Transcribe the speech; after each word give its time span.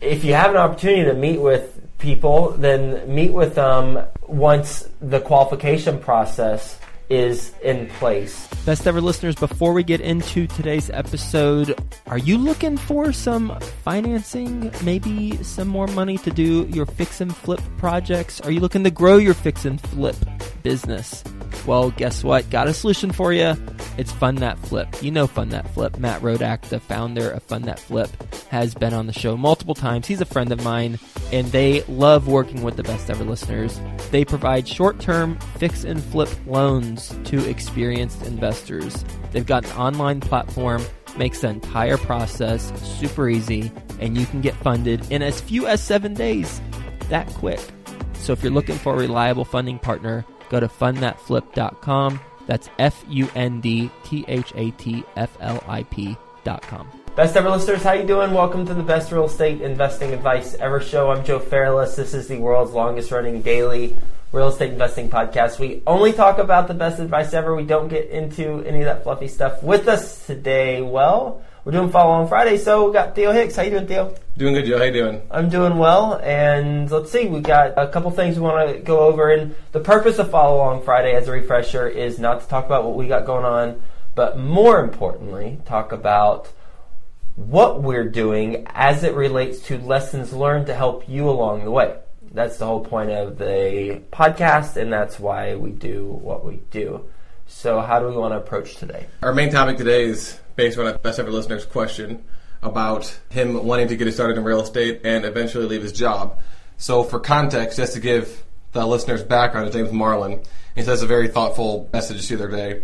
if 0.00 0.24
you 0.24 0.34
have 0.34 0.50
an 0.50 0.56
opportunity 0.56 1.04
to 1.04 1.14
meet 1.14 1.40
with 1.40 1.80
people, 1.98 2.50
then 2.50 3.12
meet 3.12 3.32
with 3.32 3.54
them 3.54 4.04
once 4.26 4.88
the 5.00 5.20
qualification 5.20 5.98
process 5.98 6.78
is 7.14 7.52
in 7.62 7.86
place. 7.86 8.48
Best 8.66 8.86
ever 8.86 9.00
listeners, 9.00 9.36
before 9.36 9.72
we 9.72 9.84
get 9.84 10.00
into 10.00 10.46
today's 10.48 10.90
episode, 10.90 11.78
are 12.06 12.18
you 12.18 12.36
looking 12.36 12.76
for 12.76 13.12
some 13.12 13.58
financing? 13.84 14.72
Maybe 14.82 15.36
some 15.42 15.68
more 15.68 15.86
money 15.88 16.18
to 16.18 16.30
do 16.30 16.66
your 16.70 16.86
fix 16.86 17.20
and 17.20 17.34
flip 17.34 17.60
projects? 17.78 18.40
Are 18.40 18.50
you 18.50 18.60
looking 18.60 18.84
to 18.84 18.90
grow 18.90 19.16
your 19.16 19.34
fix 19.34 19.64
and 19.64 19.80
flip 19.80 20.16
business? 20.62 21.22
Well, 21.66 21.90
guess 21.92 22.22
what? 22.22 22.50
Got 22.50 22.66
a 22.66 22.74
solution 22.74 23.10
for 23.10 23.32
you. 23.32 23.54
It's 23.96 24.12
Fund 24.12 24.38
That 24.38 24.58
Flip. 24.58 24.88
You 25.02 25.10
know 25.10 25.26
Fund 25.26 25.52
That 25.52 25.72
Flip. 25.72 25.98
Matt 25.98 26.20
Rodak, 26.20 26.62
the 26.62 26.80
founder 26.80 27.30
of 27.30 27.42
Fund 27.44 27.64
That 27.64 27.78
Flip, 27.78 28.10
has 28.48 28.74
been 28.74 28.92
on 28.92 29.06
the 29.06 29.12
show 29.12 29.36
multiple 29.36 29.74
times. 29.74 30.06
He's 30.06 30.20
a 30.20 30.26
friend 30.26 30.52
of 30.52 30.62
mine, 30.62 30.98
and 31.32 31.46
they 31.52 31.82
love 31.84 32.28
working 32.28 32.62
with 32.62 32.76
the 32.76 32.82
best 32.82 33.08
ever 33.08 33.24
listeners. 33.24 33.80
They 34.10 34.24
provide 34.24 34.68
short 34.68 35.00
term 35.00 35.38
fix 35.58 35.84
and 35.84 36.02
flip 36.02 36.28
loans 36.46 37.03
to 37.24 37.48
experienced 37.48 38.22
investors. 38.22 39.04
They've 39.32 39.46
got 39.46 39.64
an 39.64 39.72
online 39.72 40.20
platform, 40.20 40.84
makes 41.16 41.40
the 41.40 41.48
entire 41.48 41.96
process 41.96 42.72
super 43.00 43.28
easy, 43.28 43.72
and 44.00 44.16
you 44.16 44.26
can 44.26 44.40
get 44.40 44.54
funded 44.56 45.10
in 45.10 45.22
as 45.22 45.40
few 45.40 45.66
as 45.66 45.82
seven 45.82 46.14
days. 46.14 46.60
That 47.08 47.26
quick. 47.28 47.60
So 48.14 48.32
if 48.32 48.42
you're 48.42 48.52
looking 48.52 48.76
for 48.76 48.94
a 48.94 48.98
reliable 48.98 49.44
funding 49.44 49.78
partner, 49.78 50.24
go 50.48 50.60
to 50.60 50.68
fundthatflip.com. 50.68 52.20
That's 52.46 52.68
F 52.78 53.04
U 53.08 53.28
N 53.34 53.60
D 53.60 53.90
T 54.04 54.24
H 54.28 54.52
A 54.54 54.70
T 54.72 55.04
F 55.16 55.36
L 55.40 55.62
I 55.66 55.82
P.com. 55.84 56.88
Best 57.16 57.36
ever 57.36 57.48
listeners, 57.48 57.82
how 57.82 57.92
you 57.92 58.06
doing? 58.06 58.32
Welcome 58.32 58.66
to 58.66 58.74
the 58.74 58.82
best 58.82 59.12
real 59.12 59.26
estate 59.26 59.60
investing 59.62 60.12
advice 60.12 60.54
ever 60.54 60.80
show. 60.80 61.10
I'm 61.10 61.24
Joe 61.24 61.38
Fairless. 61.38 61.96
This 61.96 62.12
is 62.12 62.26
the 62.28 62.38
world's 62.38 62.72
longest 62.72 63.12
running 63.12 63.40
daily 63.40 63.96
real 64.34 64.48
estate 64.48 64.72
investing 64.72 65.08
podcast. 65.08 65.60
We 65.60 65.80
only 65.86 66.12
talk 66.12 66.38
about 66.38 66.66
the 66.66 66.74
best 66.74 66.98
advice 66.98 67.32
ever. 67.32 67.54
We 67.54 67.64
don't 67.64 67.86
get 67.86 68.10
into 68.10 68.64
any 68.64 68.80
of 68.80 68.86
that 68.86 69.04
fluffy 69.04 69.28
stuff. 69.28 69.62
With 69.62 69.86
us 69.86 70.26
today, 70.26 70.82
well, 70.82 71.40
we're 71.64 71.70
doing 71.70 71.90
follow 71.92 72.10
on 72.10 72.26
Friday, 72.26 72.58
so 72.58 72.86
we 72.86 72.92
got 72.92 73.14
Theo 73.14 73.30
Hicks. 73.30 73.54
How 73.54 73.62
you 73.62 73.70
doing, 73.70 73.86
Theo? 73.86 74.12
Doing 74.36 74.54
good, 74.54 74.66
Joe. 74.66 74.78
How 74.78 74.84
you 74.84 74.92
doing? 74.92 75.22
I'm 75.30 75.50
doing 75.50 75.78
well, 75.78 76.20
and 76.20 76.90
let's 76.90 77.12
see, 77.12 77.26
we 77.26 77.42
got 77.42 77.74
a 77.78 77.86
couple 77.86 78.10
things 78.10 78.34
we 78.34 78.42
want 78.42 78.74
to 78.74 78.82
go 78.82 79.06
over. 79.06 79.30
And 79.30 79.54
the 79.70 79.78
purpose 79.78 80.18
of 80.18 80.32
Follow 80.32 80.56
Along 80.56 80.82
Friday, 80.82 81.14
as 81.14 81.28
a 81.28 81.32
refresher, 81.32 81.86
is 81.86 82.18
not 82.18 82.40
to 82.40 82.48
talk 82.48 82.66
about 82.66 82.84
what 82.84 82.96
we 82.96 83.06
got 83.06 83.26
going 83.26 83.44
on, 83.44 83.80
but 84.16 84.36
more 84.36 84.80
importantly, 84.80 85.60
talk 85.64 85.92
about 85.92 86.50
what 87.36 87.84
we're 87.84 88.08
doing 88.08 88.66
as 88.70 89.04
it 89.04 89.14
relates 89.14 89.60
to 89.68 89.78
lessons 89.78 90.32
learned 90.32 90.66
to 90.66 90.74
help 90.74 91.08
you 91.08 91.30
along 91.30 91.62
the 91.62 91.70
way. 91.70 91.94
That's 92.34 92.56
the 92.58 92.66
whole 92.66 92.80
point 92.80 93.10
of 93.10 93.38
the 93.38 94.02
podcast, 94.12 94.76
and 94.76 94.92
that's 94.92 95.20
why 95.20 95.54
we 95.54 95.70
do 95.70 96.04
what 96.06 96.44
we 96.44 96.56
do. 96.72 97.04
So, 97.46 97.80
how 97.80 98.00
do 98.00 98.08
we 98.08 98.16
want 98.16 98.32
to 98.34 98.38
approach 98.38 98.74
today? 98.76 99.06
Our 99.22 99.32
main 99.32 99.50
topic 99.52 99.76
today 99.76 100.02
is 100.04 100.38
based 100.56 100.76
on 100.78 100.86
a 100.88 100.98
best 100.98 101.20
ever 101.20 101.30
listener's 101.30 101.64
question 101.64 102.24
about 102.60 103.16
him 103.30 103.64
wanting 103.64 103.86
to 103.88 103.96
get 103.96 104.12
started 104.12 104.36
in 104.36 104.42
real 104.44 104.60
estate 104.60 105.02
and 105.04 105.24
eventually 105.24 105.66
leave 105.66 105.82
his 105.82 105.92
job. 105.92 106.40
So, 106.76 107.04
for 107.04 107.20
context, 107.20 107.76
just 107.78 107.92
to 107.94 108.00
give 108.00 108.42
the 108.72 108.84
listener's 108.84 109.22
background, 109.22 109.66
his 109.68 109.76
name 109.76 109.86
is 109.86 109.92
Marlon. 109.92 110.44
He 110.74 110.82
says 110.82 111.02
a 111.02 111.06
very 111.06 111.28
thoughtful 111.28 111.88
message 111.92 112.26
the 112.26 112.34
other 112.34 112.50
day. 112.50 112.82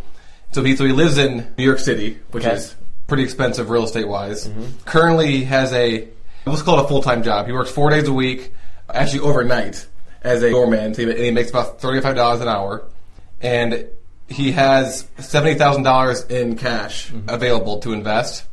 So 0.53 0.63
he, 0.63 0.77
so 0.77 0.85
he 0.85 0.93
lives 0.93 1.19
in 1.19 1.53
New 1.59 1.65
York 1.65 1.81
City, 1.81 2.21
which 2.31 2.45
Okay. 2.45 2.55
is 2.55 2.77
pretty 3.09 3.25
expensive 3.25 3.69
real 3.71 3.83
estate 3.85 4.07
wise. 4.07 4.47
Mm-hmm. 4.47 4.85
Currently, 4.85 5.27
he 5.27 5.45
has 5.45 5.73
a 5.73 6.09
let's 6.47 6.63
call 6.63 6.79
it 6.79 6.85
a 6.85 6.89
full 6.89 7.03
time 7.03 7.25
job. 7.25 7.47
He 7.47 7.53
works 7.53 7.71
four 7.71 7.91
days 7.91 8.07
a 8.07 8.13
week, 8.13 8.53
actually 8.95 9.21
overnight, 9.21 9.87
as 10.23 10.43
a 10.43 10.51
doorman, 10.51 10.85
and 10.85 10.97
he 10.97 11.31
makes 11.31 11.51
about 11.51 11.81
thirty 11.81 12.01
five 12.01 12.17
dollars 12.17 12.41
an 12.41 12.49
hour. 12.49 12.85
And 13.41 13.87
he 14.29 14.53
has 14.53 15.09
seventy 15.19 15.55
thousand 15.55 15.83
dollars 15.83 16.25
in 16.27 16.57
cash 16.57 17.11
mm-hmm. 17.11 17.29
available 17.29 17.79
to 17.81 17.93
invest. 17.93 18.45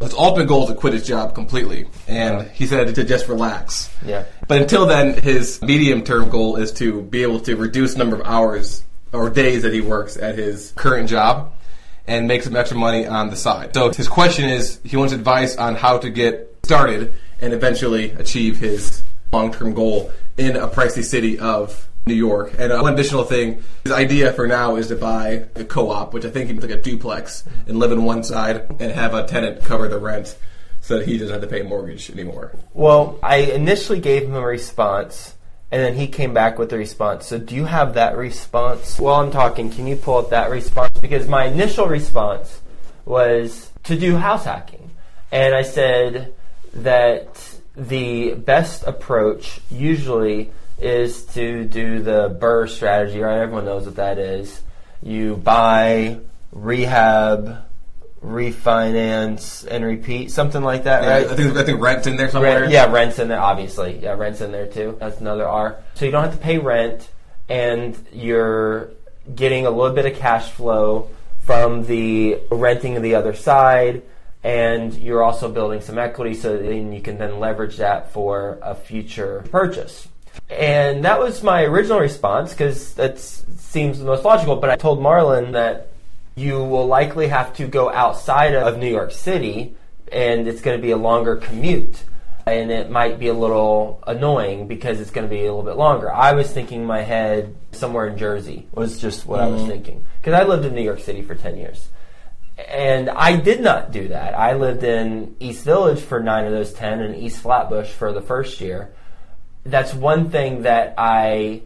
His 0.00 0.14
ultimate 0.14 0.48
goal 0.48 0.64
is 0.64 0.70
to 0.70 0.74
quit 0.74 0.94
his 0.94 1.06
job 1.06 1.34
completely, 1.34 1.86
and 2.08 2.50
he 2.50 2.66
said 2.66 2.92
to 2.92 3.04
just 3.04 3.28
relax. 3.28 3.94
Yeah. 4.04 4.24
But 4.48 4.60
until 4.60 4.84
then, 4.86 5.14
his 5.14 5.62
medium 5.62 6.02
term 6.02 6.28
goal 6.28 6.56
is 6.56 6.72
to 6.72 7.02
be 7.02 7.22
able 7.22 7.38
to 7.40 7.54
reduce 7.54 7.92
the 7.92 7.98
number 7.98 8.16
of 8.16 8.22
hours 8.22 8.82
or 9.12 9.30
days 9.30 9.62
that 9.62 9.72
he 9.72 9.80
works 9.80 10.16
at 10.16 10.36
his 10.36 10.72
current 10.74 11.08
job 11.08 11.52
and 12.06 12.26
make 12.26 12.42
some 12.42 12.56
extra 12.56 12.76
money 12.76 13.06
on 13.06 13.30
the 13.30 13.36
side. 13.36 13.74
So 13.74 13.92
his 13.92 14.08
question 14.08 14.48
is 14.48 14.80
he 14.82 14.96
wants 14.96 15.12
advice 15.12 15.56
on 15.56 15.76
how 15.76 15.98
to 15.98 16.10
get 16.10 16.58
started 16.64 17.12
and 17.40 17.52
eventually 17.52 18.10
achieve 18.12 18.56
his 18.56 19.02
long 19.32 19.50
term 19.50 19.72
goal 19.72 20.12
in 20.36 20.56
a 20.56 20.68
pricey 20.68 21.02
city 21.02 21.38
of 21.38 21.88
New 22.06 22.14
York. 22.14 22.54
And 22.58 22.70
uh, 22.70 22.80
one 22.80 22.94
additional 22.94 23.24
thing, 23.24 23.62
his 23.84 23.92
idea 23.92 24.32
for 24.32 24.46
now 24.46 24.76
is 24.76 24.88
to 24.88 24.96
buy 24.96 25.46
a 25.54 25.64
co-op, 25.64 26.12
which 26.12 26.24
I 26.24 26.30
think 26.30 26.50
is 26.50 26.60
like 26.60 26.70
a 26.70 26.80
duplex, 26.80 27.44
and 27.66 27.78
live 27.78 27.92
in 27.92 28.04
one 28.04 28.24
side 28.24 28.66
and 28.78 28.92
have 28.92 29.14
a 29.14 29.26
tenant 29.26 29.64
cover 29.64 29.88
the 29.88 29.98
rent 29.98 30.36
so 30.80 30.98
that 30.98 31.06
he 31.06 31.16
doesn't 31.16 31.32
have 31.32 31.42
to 31.42 31.48
pay 31.48 31.62
mortgage 31.62 32.10
anymore. 32.10 32.52
Well, 32.74 33.18
I 33.22 33.36
initially 33.36 34.00
gave 34.00 34.24
him 34.24 34.34
a 34.34 34.44
response, 34.44 35.34
and 35.70 35.80
then 35.80 35.94
he 35.94 36.08
came 36.08 36.34
back 36.34 36.58
with 36.58 36.72
a 36.72 36.76
response. 36.76 37.26
So, 37.26 37.38
do 37.38 37.54
you 37.54 37.64
have 37.66 37.94
that 37.94 38.16
response? 38.16 38.98
While 38.98 39.20
I'm 39.20 39.30
talking, 39.30 39.70
can 39.70 39.86
you 39.86 39.96
pull 39.96 40.18
up 40.18 40.30
that 40.30 40.50
response? 40.50 40.98
Because 40.98 41.28
my 41.28 41.46
initial 41.46 41.86
response 41.86 42.60
was 43.04 43.70
to 43.84 43.96
do 43.96 44.16
house 44.16 44.44
hacking. 44.44 44.90
And 45.30 45.54
I 45.54 45.62
said 45.62 46.34
that 46.74 47.51
the 47.76 48.34
best 48.34 48.84
approach 48.84 49.60
usually 49.70 50.52
is 50.78 51.24
to 51.26 51.64
do 51.64 52.02
the 52.02 52.36
BRRRR 52.40 52.68
strategy, 52.68 53.20
right? 53.20 53.38
Everyone 53.38 53.64
knows 53.64 53.86
what 53.86 53.96
that 53.96 54.18
is. 54.18 54.62
You 55.02 55.36
buy, 55.36 56.18
rehab, 56.52 57.64
refinance, 58.24 59.66
and 59.68 59.84
repeat, 59.84 60.30
something 60.30 60.62
like 60.62 60.84
that, 60.84 61.00
right? 61.00 61.30
I 61.30 61.34
think 61.34 61.56
I 61.56 61.64
think 61.64 61.80
rent's 61.80 62.06
in 62.06 62.16
there 62.16 62.30
somewhere. 62.30 62.60
Rent, 62.60 62.72
yeah, 62.72 62.90
rent's 62.90 63.18
in 63.18 63.28
there, 63.28 63.40
obviously. 63.40 63.98
Yeah, 64.00 64.14
rent's 64.14 64.40
in 64.40 64.52
there 64.52 64.66
too. 64.66 64.96
That's 65.00 65.20
another 65.20 65.46
R. 65.46 65.78
So 65.94 66.04
you 66.04 66.10
don't 66.10 66.24
have 66.24 66.34
to 66.34 66.38
pay 66.38 66.58
rent, 66.58 67.10
and 67.48 67.96
you're 68.12 68.90
getting 69.34 69.66
a 69.66 69.70
little 69.70 69.94
bit 69.94 70.06
of 70.06 70.16
cash 70.16 70.50
flow 70.50 71.10
from 71.40 71.84
the 71.86 72.38
renting 72.50 72.96
of 72.96 73.02
the 73.02 73.16
other 73.16 73.34
side, 73.34 74.02
and 74.44 74.92
you're 74.94 75.22
also 75.22 75.50
building 75.50 75.80
some 75.80 75.98
equity 75.98 76.34
so 76.34 76.56
then 76.56 76.92
you 76.92 77.00
can 77.00 77.18
then 77.18 77.38
leverage 77.38 77.76
that 77.76 78.12
for 78.12 78.58
a 78.62 78.74
future 78.74 79.44
purchase. 79.50 80.08
And 80.50 81.04
that 81.04 81.18
was 81.18 81.42
my 81.42 81.62
original 81.62 82.00
response 82.00 82.52
because 82.52 82.94
that 82.94 83.18
seems 83.18 83.98
the 83.98 84.04
most 84.04 84.24
logical. 84.24 84.56
But 84.56 84.70
I 84.70 84.76
told 84.76 84.98
Marlon 85.00 85.52
that 85.52 85.88
you 86.34 86.62
will 86.62 86.86
likely 86.86 87.28
have 87.28 87.54
to 87.56 87.66
go 87.66 87.90
outside 87.90 88.54
of 88.54 88.78
New 88.78 88.90
York 88.90 89.12
City 89.12 89.74
and 90.10 90.48
it's 90.48 90.60
going 90.60 90.76
to 90.76 90.82
be 90.82 90.90
a 90.90 90.96
longer 90.96 91.36
commute. 91.36 92.02
And 92.44 92.72
it 92.72 92.90
might 92.90 93.20
be 93.20 93.28
a 93.28 93.34
little 93.34 94.02
annoying 94.04 94.66
because 94.66 95.00
it's 95.00 95.12
going 95.12 95.28
to 95.28 95.30
be 95.30 95.40
a 95.40 95.42
little 95.42 95.62
bit 95.62 95.76
longer. 95.76 96.12
I 96.12 96.32
was 96.32 96.50
thinking 96.50 96.80
in 96.80 96.86
my 96.86 97.02
head 97.02 97.54
somewhere 97.70 98.08
in 98.08 98.18
Jersey 98.18 98.66
was 98.72 99.00
just 99.00 99.26
what 99.26 99.38
I 99.38 99.46
was 99.46 99.60
mm-hmm. 99.60 99.70
thinking. 99.70 100.04
Because 100.20 100.34
I 100.34 100.42
lived 100.42 100.64
in 100.64 100.74
New 100.74 100.82
York 100.82 100.98
City 100.98 101.22
for 101.22 101.36
10 101.36 101.56
years. 101.56 101.88
And 102.58 103.08
I 103.10 103.36
did 103.36 103.60
not 103.60 103.92
do 103.92 104.08
that. 104.08 104.38
I 104.38 104.54
lived 104.54 104.84
in 104.84 105.36
East 105.40 105.64
Village 105.64 106.00
for 106.00 106.20
nine 106.20 106.44
of 106.44 106.52
those 106.52 106.72
10 106.72 107.00
and 107.00 107.16
East 107.16 107.42
Flatbush 107.42 107.90
for 107.90 108.12
the 108.12 108.20
first 108.20 108.60
year. 108.60 108.92
That's 109.64 109.94
one 109.94 110.30
thing 110.30 110.62
that 110.62 110.94
I 110.98 111.62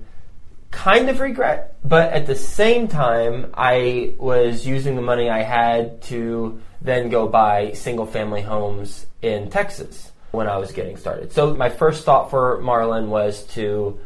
kind 0.70 1.08
of 1.08 1.20
regret, 1.20 1.76
but 1.82 2.12
at 2.12 2.26
the 2.26 2.34
same 2.34 2.86
time, 2.86 3.52
I 3.54 4.14
was 4.18 4.66
using 4.66 4.94
the 4.94 5.02
money 5.02 5.30
I 5.30 5.42
had 5.42 6.02
to 6.02 6.60
then 6.80 7.08
go 7.08 7.26
buy 7.26 7.72
single 7.72 8.06
family 8.06 8.42
homes 8.42 9.06
in 9.22 9.50
Texas 9.50 10.12
when 10.32 10.46
I 10.46 10.58
was 10.58 10.72
getting 10.72 10.96
started. 10.96 11.32
So 11.32 11.54
my 11.54 11.70
first 11.70 12.04
thought 12.04 12.30
for 12.30 12.60
Marlon 12.62 13.08
was 13.08 13.44
to 13.54 13.98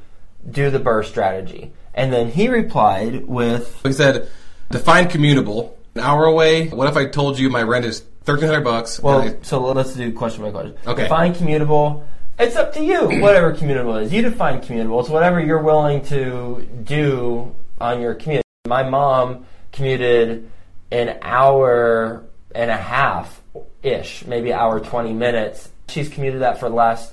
do 0.49 0.71
the 0.71 0.79
BRRRR 0.79 1.05
strategy. 1.05 1.73
And 1.93 2.13
then 2.13 2.31
he 2.31 2.49
replied 2.49 3.27
with, 3.27 3.81
He 3.83 3.93
said, 3.93 4.29
define 4.71 5.09
commutable. 5.09 5.73
An 5.95 6.01
hour 6.03 6.25
away. 6.25 6.69
What 6.69 6.89
if 6.89 6.97
I 6.97 7.07
told 7.07 7.39
you 7.39 7.51
my 7.51 7.63
rent 7.63 7.85
is 7.85 8.01
thirteen 8.23 8.47
hundred 8.49 8.65
bucks? 8.65 9.01
well, 9.01 9.23
I- 9.23 9.37
so 9.43 9.61
let's 9.73 9.95
do 9.95 10.13
question 10.13 10.43
by 10.45 10.51
question. 10.51 10.75
Okay. 10.87 11.03
Define 11.05 11.35
commutable. 11.35 12.05
It's 12.39 12.57
up 12.57 12.73
to 12.75 12.83
you, 12.83 13.21
whatever 13.21 13.53
commutable 13.55 14.01
is. 14.03 14.13
You 14.13 14.23
define 14.23 14.61
commutable. 14.61 15.01
It's 15.01 15.11
whatever 15.11 15.41
you're 15.41 15.63
willing 15.63 16.03
to 16.07 16.67
do 16.85 17.55
on 17.81 18.01
your 18.01 18.15
commute. 18.15 18.43
My 18.67 18.83
mom 18.89 19.45
commuted 19.73 20.51
an 20.91 21.19
hour 21.23 22.25
and 22.55 22.71
a 22.71 22.77
half 22.77 23.43
ish, 23.83 24.25
maybe 24.27 24.53
hour 24.55 24.81
20 24.81 25.13
minutes. 25.13 25.69
She's 25.89 26.09
commuted 26.09 26.41
that 26.43 26.59
for 26.61 26.69
the 26.69 26.75
last, 26.75 27.13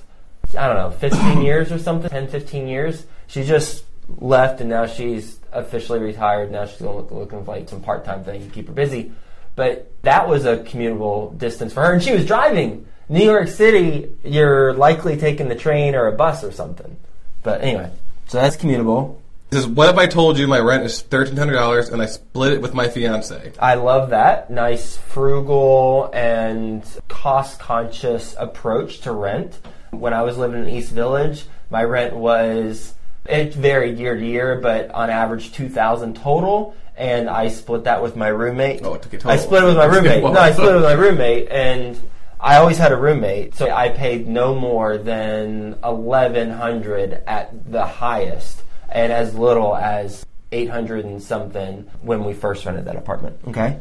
I 0.58 0.66
don't 0.66 0.76
know, 0.76 0.90
15 0.92 1.42
years 1.42 1.70
or 1.72 1.78
something, 1.78 2.08
10, 2.10 2.28
15 2.28 2.66
years. 2.68 3.04
She 3.26 3.44
just 3.44 3.84
left 4.08 4.60
and 4.60 4.70
now 4.70 4.86
she's 4.86 5.38
officially 5.52 5.98
retired. 5.98 6.50
Now 6.50 6.66
she's 6.66 6.80
going 6.80 7.06
looking 7.08 7.44
for 7.44 7.52
like 7.52 7.68
some 7.68 7.82
part 7.82 8.04
time 8.04 8.24
thing 8.24 8.42
to 8.42 8.50
keep 8.50 8.68
her 8.68 8.72
busy. 8.72 9.12
But 9.56 9.92
that 10.02 10.28
was 10.28 10.44
a 10.44 10.58
commutable 10.58 11.36
distance 11.36 11.72
for 11.72 11.82
her. 11.82 11.92
And 11.92 12.02
she 12.02 12.12
was 12.12 12.24
driving 12.24 12.86
New 13.08 13.24
York 13.24 13.48
City, 13.48 14.10
you're 14.22 14.74
likely 14.74 15.16
taking 15.16 15.48
the 15.48 15.54
train 15.54 15.94
or 15.94 16.06
a 16.06 16.12
bus 16.12 16.44
or 16.44 16.52
something. 16.52 16.96
But 17.42 17.62
anyway, 17.62 17.90
so 18.26 18.38
that's 18.38 18.56
commutable. 18.56 19.16
This 19.50 19.60
is 19.60 19.66
what 19.66 19.88
if 19.88 19.96
I 19.96 20.06
told 20.06 20.36
you 20.38 20.46
my 20.46 20.58
rent 20.58 20.84
is 20.84 21.00
thirteen 21.00 21.38
hundred 21.38 21.54
dollars 21.54 21.88
and 21.88 22.02
I 22.02 22.06
split 22.06 22.52
it 22.52 22.60
with 22.60 22.74
my 22.74 22.88
fiance? 22.88 23.52
I 23.58 23.74
love 23.74 24.10
that. 24.10 24.50
Nice, 24.50 24.98
frugal, 24.98 26.10
and 26.12 26.84
cost 27.08 27.58
conscious 27.58 28.36
approach 28.38 29.00
to 29.00 29.12
rent. 29.12 29.58
When 29.90 30.12
I 30.12 30.20
was 30.20 30.36
living 30.36 30.64
in 30.64 30.68
East 30.68 30.92
Village, 30.92 31.46
my 31.70 31.82
rent 31.82 32.14
was, 32.14 32.92
it 33.28 33.54
varied 33.54 33.98
year 33.98 34.16
to 34.16 34.24
year, 34.24 34.60
but 34.60 34.90
on 34.90 35.10
average 35.10 35.52
2000 35.52 36.16
total. 36.16 36.74
And 36.96 37.28
I 37.30 37.48
split 37.48 37.84
that 37.84 38.02
with 38.02 38.16
my 38.16 38.28
roommate. 38.28 38.80
Oh, 38.82 38.94
it 38.94 39.02
took 39.02 39.12
you 39.12 39.20
I 39.24 39.36
split 39.36 39.62
it 39.62 39.66
with 39.66 39.76
my 39.76 39.84
roommate. 39.84 40.22
No, 40.22 40.32
I 40.32 40.52
split 40.52 40.72
it 40.72 40.74
with 40.74 40.84
my 40.84 40.94
roommate. 40.94 41.48
And 41.48 42.00
I 42.40 42.56
always 42.56 42.78
had 42.78 42.92
a 42.92 42.96
roommate, 42.96 43.54
so 43.56 43.70
I 43.70 43.88
paid 43.88 44.28
no 44.28 44.54
more 44.54 44.96
than 44.96 45.80
1100 45.80 47.22
at 47.26 47.70
the 47.70 47.84
highest, 47.84 48.62
and 48.88 49.12
as 49.12 49.34
little 49.34 49.76
as 49.76 50.24
800 50.52 51.04
and 51.04 51.22
something 51.22 51.90
when 52.02 52.24
we 52.24 52.34
first 52.34 52.64
rented 52.64 52.84
that 52.84 52.96
apartment. 52.96 53.38
Okay. 53.48 53.78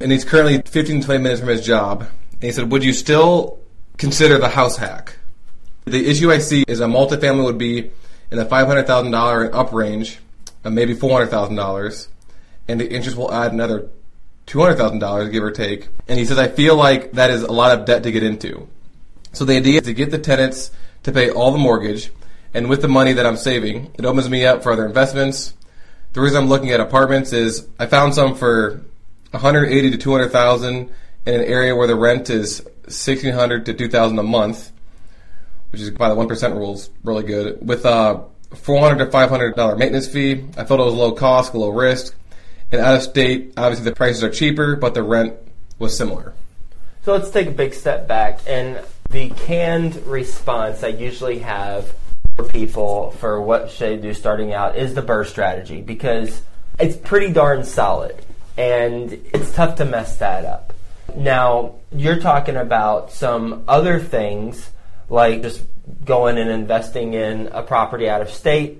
And 0.00 0.12
he's 0.12 0.24
currently 0.24 0.60
fifteen 0.62 1.00
to 1.00 1.06
twenty 1.06 1.22
minutes 1.22 1.40
from 1.40 1.48
his 1.48 1.64
job. 1.64 2.02
And 2.32 2.42
he 2.42 2.50
said, 2.50 2.72
"Would 2.72 2.82
you 2.82 2.92
still 2.92 3.60
consider 3.98 4.36
the 4.38 4.48
house 4.48 4.76
hack?" 4.76 5.16
The 5.84 6.08
issue 6.08 6.30
I 6.30 6.38
see 6.38 6.64
is 6.66 6.80
a 6.80 6.86
multifamily 6.86 7.44
would 7.44 7.58
be 7.58 7.90
in 8.32 8.38
the 8.38 8.46
five 8.46 8.66
hundred 8.66 8.86
thousand 8.86 9.12
dollar 9.12 9.44
and 9.44 9.54
up 9.54 9.72
range, 9.72 10.18
uh, 10.64 10.70
maybe 10.70 10.94
four 10.94 11.12
hundred 11.12 11.28
thousand 11.28 11.56
dollars, 11.56 12.08
and 12.66 12.80
the 12.80 12.90
interest 12.90 13.16
will 13.16 13.32
add 13.32 13.52
another 13.52 13.90
two 14.46 14.58
hundred 14.58 14.76
thousand 14.76 15.00
dollars, 15.00 15.28
give 15.28 15.44
or 15.44 15.50
take. 15.50 15.90
And 16.08 16.18
he 16.18 16.24
says, 16.24 16.38
"I 16.38 16.48
feel 16.48 16.74
like 16.74 17.12
that 17.12 17.30
is 17.30 17.42
a 17.42 17.52
lot 17.52 17.78
of 17.78 17.84
debt 17.84 18.02
to 18.04 18.10
get 18.10 18.22
into." 18.22 18.68
So 19.32 19.44
the 19.44 19.56
idea 19.56 19.80
is 19.80 19.86
to 19.86 19.92
get 19.92 20.10
the 20.10 20.18
tenants 20.18 20.70
to 21.02 21.12
pay 21.12 21.30
all 21.30 21.52
the 21.52 21.58
mortgage, 21.58 22.10
and 22.54 22.70
with 22.70 22.80
the 22.80 22.88
money 22.88 23.12
that 23.12 23.26
I'm 23.26 23.36
saving, 23.36 23.92
it 23.98 24.06
opens 24.06 24.30
me 24.30 24.46
up 24.46 24.62
for 24.62 24.72
other 24.72 24.86
investments. 24.86 25.52
The 26.14 26.22
reason 26.22 26.42
I'm 26.42 26.48
looking 26.48 26.70
at 26.70 26.80
apartments 26.80 27.34
is 27.34 27.68
I 27.78 27.86
found 27.86 28.14
some 28.14 28.34
for 28.34 28.82
180 29.32 29.90
to 29.90 29.96
200,000 29.98 30.90
in 31.26 31.34
an 31.34 31.40
area 31.42 31.74
where 31.76 31.86
the 31.86 31.94
rent 31.94 32.28
is 32.30 32.62
1,600 32.84 33.66
to 33.66 33.74
2,000 33.74 34.18
a 34.18 34.22
month, 34.22 34.72
which 35.72 35.80
is 35.80 35.90
by 35.90 36.08
the 36.08 36.14
one 36.14 36.28
percent 36.28 36.54
rules, 36.54 36.90
really 37.02 37.24
good. 37.24 37.66
With 37.66 37.84
uh, 37.84 38.22
a 38.50 38.56
400 38.56 39.04
to 39.04 39.10
500 39.10 39.56
dollar 39.56 39.76
maintenance 39.76 40.06
fee, 40.06 40.44
I 40.56 40.64
felt 40.64 40.80
it 40.80 40.84
was 40.84 40.94
low 40.94 41.12
cost, 41.12 41.54
low 41.54 41.70
risk. 41.70 42.14
And 42.70 42.80
out 42.80 42.94
of 42.94 43.02
state, 43.02 43.54
obviously 43.56 43.84
the 43.84 43.94
prices 43.94 44.22
are 44.24 44.30
cheaper, 44.30 44.76
but 44.76 44.94
the 44.94 45.02
rent 45.02 45.34
was 45.78 45.96
similar. 45.96 46.34
So 47.04 47.12
let's 47.12 47.30
take 47.30 47.48
a 47.48 47.52
big 47.52 47.74
step 47.74 48.06
back. 48.06 48.40
And 48.46 48.80
the 49.10 49.30
canned 49.30 49.96
response 50.06 50.82
I 50.82 50.88
usually 50.88 51.40
have 51.40 51.94
for 52.36 52.44
people 52.44 53.10
for 53.12 53.42
what 53.42 53.70
should 53.70 54.00
do 54.00 54.14
starting 54.14 54.54
out 54.54 54.76
is 54.76 54.94
the 54.94 55.02
BRRRR 55.02 55.26
strategy 55.26 55.82
because 55.82 56.40
it's 56.78 56.96
pretty 56.96 57.30
darn 57.30 57.64
solid 57.64 58.24
and 58.56 59.12
it's 59.12 59.52
tough 59.52 59.76
to 59.76 59.84
mess 59.84 60.16
that 60.16 60.44
up. 60.44 60.72
Now, 61.14 61.74
you're 61.94 62.20
talking 62.20 62.56
about 62.56 63.12
some 63.12 63.64
other 63.68 64.00
things 64.00 64.70
like 65.12 65.42
just 65.42 65.62
going 66.04 66.38
and 66.38 66.50
investing 66.50 67.12
in 67.14 67.48
a 67.48 67.62
property 67.62 68.08
out 68.08 68.22
of 68.22 68.30
state. 68.30 68.78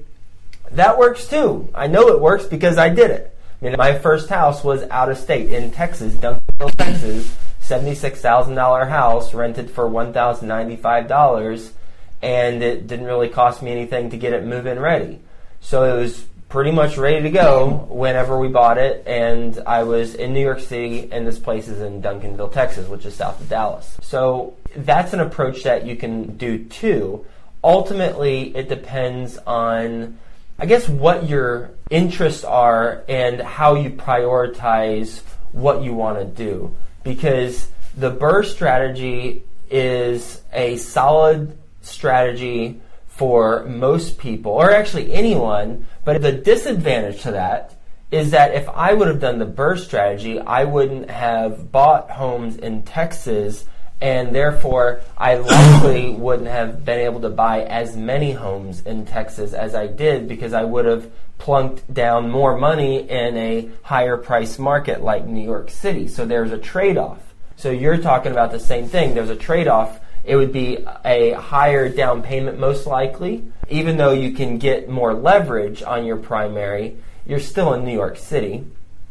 That 0.70 0.98
works 0.98 1.28
too. 1.28 1.68
I 1.74 1.86
know 1.86 2.08
it 2.08 2.20
works 2.20 2.46
because 2.46 2.78
I 2.78 2.88
did 2.88 3.10
it. 3.10 3.36
I 3.60 3.64
mean, 3.66 3.74
my 3.76 3.98
first 3.98 4.30
house 4.30 4.64
was 4.64 4.82
out 4.84 5.10
of 5.10 5.18
state 5.18 5.52
in 5.52 5.70
Texas, 5.70 6.14
Duncanville, 6.14 6.74
Texas. 6.74 7.36
Seventy-six 7.60 8.20
thousand 8.20 8.56
dollar 8.56 8.86
house 8.86 9.34
rented 9.34 9.70
for 9.70 9.86
one 9.86 10.12
thousand 10.12 10.48
ninety-five 10.48 11.06
dollars, 11.06 11.72
and 12.20 12.60
it 12.62 12.88
didn't 12.88 13.06
really 13.06 13.28
cost 13.28 13.62
me 13.62 13.70
anything 13.70 14.10
to 14.10 14.16
get 14.16 14.32
it 14.32 14.44
move-in 14.44 14.80
ready. 14.80 15.20
So 15.60 15.84
it 15.84 16.00
was 16.00 16.24
pretty 16.52 16.70
much 16.70 16.98
ready 16.98 17.22
to 17.22 17.30
go 17.30 17.86
whenever 17.88 18.38
we 18.38 18.46
bought 18.46 18.76
it, 18.76 19.02
and 19.06 19.58
I 19.66 19.84
was 19.84 20.14
in 20.14 20.34
New 20.34 20.42
York 20.42 20.60
City, 20.60 21.08
and 21.10 21.26
this 21.26 21.38
place 21.38 21.66
is 21.66 21.80
in 21.80 22.02
Duncanville, 22.02 22.52
Texas, 22.52 22.86
which 22.88 23.06
is 23.06 23.14
south 23.14 23.40
of 23.40 23.48
Dallas. 23.48 23.96
So 24.02 24.54
that's 24.76 25.14
an 25.14 25.20
approach 25.20 25.62
that 25.62 25.86
you 25.86 25.96
can 25.96 26.36
do 26.36 26.62
too. 26.64 27.24
Ultimately, 27.64 28.54
it 28.54 28.68
depends 28.68 29.38
on 29.38 30.18
I 30.58 30.66
guess 30.66 30.86
what 30.86 31.26
your 31.26 31.70
interests 31.88 32.44
are 32.44 33.02
and 33.08 33.40
how 33.40 33.76
you 33.76 33.88
prioritize 33.88 35.22
what 35.52 35.82
you 35.82 35.94
want 35.94 36.18
to 36.18 36.26
do. 36.26 36.74
Because 37.02 37.66
the 37.96 38.10
BRRRR 38.10 38.44
strategy 38.44 39.42
is 39.70 40.42
a 40.52 40.76
solid 40.76 41.56
strategy 41.80 42.81
for 43.16 43.64
most 43.64 44.18
people, 44.18 44.52
or 44.52 44.70
actually 44.70 45.12
anyone, 45.12 45.86
but 46.04 46.22
the 46.22 46.32
disadvantage 46.32 47.22
to 47.22 47.32
that 47.32 47.74
is 48.10 48.30
that 48.30 48.54
if 48.54 48.68
I 48.68 48.92
would 48.92 49.08
have 49.08 49.20
done 49.20 49.38
the 49.38 49.46
BRRRR 49.46 49.78
strategy, 49.78 50.38
I 50.40 50.64
wouldn't 50.64 51.10
have 51.10 51.70
bought 51.70 52.10
homes 52.10 52.56
in 52.56 52.82
Texas 52.82 53.64
and 54.00 54.34
therefore 54.34 55.00
I 55.16 55.36
likely 55.36 56.10
wouldn't 56.18 56.48
have 56.48 56.84
been 56.84 56.98
able 57.00 57.20
to 57.20 57.30
buy 57.30 57.62
as 57.62 57.96
many 57.96 58.32
homes 58.32 58.80
in 58.80 59.06
Texas 59.06 59.52
as 59.52 59.74
I 59.74 59.86
did 59.86 60.26
because 60.26 60.52
I 60.52 60.64
would 60.64 60.86
have 60.86 61.10
plunked 61.38 61.92
down 61.92 62.30
more 62.30 62.56
money 62.56 63.08
in 63.08 63.36
a 63.36 63.70
higher 63.82 64.16
price 64.16 64.58
market 64.58 65.02
like 65.02 65.26
New 65.26 65.44
York 65.44 65.70
City. 65.70 66.08
So 66.08 66.26
there's 66.26 66.50
a 66.50 66.58
trade 66.58 66.98
off. 66.98 67.20
So 67.56 67.70
you're 67.70 67.98
talking 67.98 68.32
about 68.32 68.50
the 68.50 68.58
same 68.58 68.88
thing. 68.88 69.14
There's 69.14 69.30
a 69.30 69.36
trade 69.36 69.68
off. 69.68 70.00
It 70.24 70.36
would 70.36 70.52
be 70.52 70.84
a 71.04 71.32
higher 71.32 71.88
down 71.88 72.22
payment 72.22 72.58
most 72.58 72.86
likely. 72.86 73.44
Even 73.68 73.96
though 73.96 74.12
you 74.12 74.32
can 74.32 74.58
get 74.58 74.88
more 74.88 75.14
leverage 75.14 75.82
on 75.82 76.04
your 76.04 76.16
primary, 76.16 76.96
you're 77.26 77.40
still 77.40 77.74
in 77.74 77.84
New 77.84 77.92
York 77.92 78.16
City. 78.16 78.64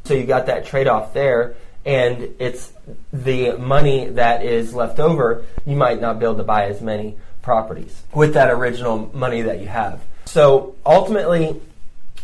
So 0.06 0.13
you 0.13 0.25
got 0.25 0.48
that 0.48 0.66
trade 0.66 0.88
off 0.88 1.13
there 1.13 1.56
and 1.86 2.36
it's 2.40 2.72
the 3.12 3.54
money 3.54 4.10
that 4.10 4.46
is 4.46 4.74
left 4.74 5.00
over, 5.00 5.46
you 5.66 5.75
might 5.75 6.00
not 6.00 6.19
be 6.19 6.25
able 6.25 6.38
to 6.38 6.44
buy 6.44 6.66
as 6.68 6.81
many 6.81 7.16
properties 7.42 8.04
with 8.13 8.36
that 8.36 8.52
original 8.52 9.10
money 9.16 9.42
that 9.42 9.60
you 9.60 9.68
have. 9.68 10.02
So 10.25 10.75
ultimately, 10.86 11.60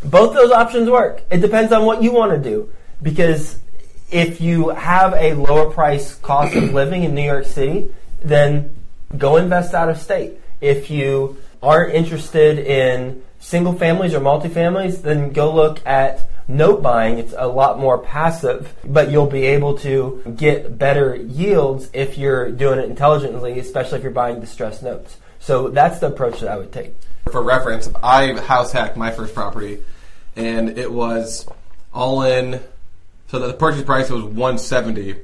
both 0.04 0.36
those 0.36 0.52
options 0.52 0.90
work. 0.90 1.24
It 1.32 1.42
depends 1.42 1.74
on 1.74 1.86
what 1.86 2.04
you 2.04 2.12
want 2.12 2.32
to 2.32 2.50
do. 2.50 2.70
Because 3.02 3.58
if 4.12 4.42
you 4.42 4.70
have 4.70 5.14
a 5.14 5.34
lower 5.34 5.72
price 5.72 6.16
cost 6.16 6.56
of 6.56 6.74
living 6.74 7.04
in 7.04 7.16
New 7.16 7.24
York 7.24 7.46
City, 7.46 7.94
then 8.24 8.76
go 9.16 9.38
invest 9.38 9.74
out 9.74 9.90
of 9.90 9.98
state. 9.98 10.40
If 10.60 10.90
you 10.90 11.38
aren't 11.62 11.94
interested 11.94 12.60
in 12.60 13.24
single 13.40 13.74
families 13.74 14.14
or 14.14 14.20
multifamilies, 14.20 15.02
then 15.02 15.32
go 15.32 15.54
look 15.54 15.86
at 15.86 16.30
note 16.48 16.82
buying, 16.82 17.20
it's 17.20 17.34
a 17.38 17.48
lot 17.48 17.78
more 17.78 17.98
passive, 17.98 18.74
but 18.84 19.12
you'll 19.12 19.28
be 19.28 19.46
able 19.46 19.78
to 19.80 20.24
get 20.36 20.78
better 20.78 21.16
yields 21.16 21.90
if 21.94 22.18
you're 22.18 22.50
doing 22.50 22.80
it 22.80 22.86
intelligently, 22.90 23.60
especially 23.60 23.98
if 23.98 24.04
you're 24.04 24.12
buying 24.12 24.40
distressed 24.40 24.82
notes. 24.82 25.18
So 25.40 25.70
that's 25.70 26.00
the 26.00 26.08
approach 26.08 26.40
that 26.40 26.50
I 26.50 26.58
would 26.58 26.72
take. 26.72 26.96
For 27.32 27.42
reference, 27.44 27.90
I 28.02 28.34
house 28.40 28.72
hacked 28.72 28.98
my 28.98 29.12
first 29.12 29.36
property, 29.36 29.84
and 30.36 30.78
it 30.78 30.92
was 30.92 31.48
all 31.94 32.22
in. 32.22 32.62
So 33.28 33.40
the 33.40 33.54
purchase 33.54 33.84
price 33.84 34.10
was 34.10 34.24
one 34.24 34.58
seventy. 34.58 35.16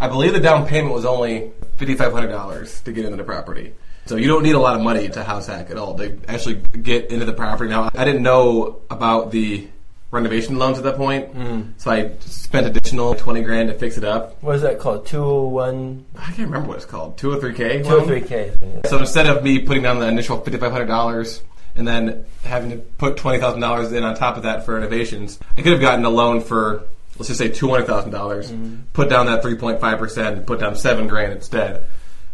I 0.00 0.08
believe 0.08 0.32
the 0.32 0.40
down 0.40 0.66
payment 0.66 0.94
was 0.94 1.04
only 1.04 1.50
fifty 1.76 1.94
five 1.94 2.12
hundred 2.12 2.28
dollars 2.28 2.80
to 2.82 2.92
get 2.92 3.04
into 3.04 3.16
the 3.16 3.24
property. 3.24 3.74
So 4.06 4.16
you 4.16 4.28
don't 4.28 4.42
need 4.42 4.54
a 4.54 4.60
lot 4.60 4.76
of 4.76 4.82
money 4.82 5.08
to 5.08 5.24
house 5.24 5.46
hack 5.46 5.70
at 5.70 5.78
all. 5.78 5.94
They 5.94 6.18
actually 6.28 6.56
get 6.56 7.10
into 7.10 7.24
the 7.24 7.32
property. 7.32 7.70
Now 7.70 7.90
I 7.94 8.04
didn't 8.04 8.22
know 8.22 8.80
about 8.90 9.30
the 9.30 9.68
renovation 10.10 10.58
loans 10.58 10.78
at 10.78 10.84
that 10.84 10.96
point, 10.96 11.34
mm-hmm. 11.34 11.70
so 11.76 11.90
I 11.90 12.12
spent 12.20 12.66
additional 12.66 13.14
twenty 13.14 13.42
grand 13.42 13.68
to 13.68 13.74
fix 13.74 13.98
it 13.98 14.04
up. 14.04 14.42
What 14.42 14.56
is 14.56 14.62
that 14.62 14.78
called? 14.78 15.06
201, 15.06 16.04
I 16.16 16.24
can't 16.26 16.38
remember 16.38 16.68
what 16.68 16.76
it's 16.76 16.86
called. 16.86 17.18
Two 17.18 17.32
or 17.32 17.40
three 17.40 17.54
K. 17.54 17.82
203K. 17.82 18.86
So 18.86 18.98
instead 18.98 19.26
of 19.26 19.42
me 19.42 19.58
putting 19.60 19.82
down 19.82 19.98
the 19.98 20.06
initial 20.06 20.40
fifty 20.40 20.58
five 20.58 20.72
hundred 20.72 20.86
dollars 20.86 21.42
and 21.76 21.88
then 21.88 22.24
having 22.44 22.70
to 22.70 22.76
put 22.76 23.16
twenty 23.16 23.40
thousand 23.40 23.60
dollars 23.60 23.92
in 23.92 24.04
on 24.04 24.14
top 24.14 24.36
of 24.36 24.44
that 24.44 24.64
for 24.64 24.74
renovations, 24.74 25.38
I 25.56 25.62
could 25.62 25.72
have 25.72 25.80
gotten 25.80 26.04
a 26.04 26.10
loan 26.10 26.40
for 26.40 26.84
let's 27.16 27.28
just 27.28 27.38
say 27.38 27.48
two 27.48 27.68
hundred 27.68 27.86
thousand 27.86 28.10
dollars, 28.10 28.50
mm-hmm. 28.50 28.82
put 28.92 29.08
down 29.08 29.26
that 29.26 29.42
three 29.42 29.56
point 29.56 29.80
five 29.80 29.98
percent, 29.98 30.46
put 30.46 30.60
down 30.60 30.76
seven 30.76 31.06
grand 31.06 31.32
instead, 31.32 31.86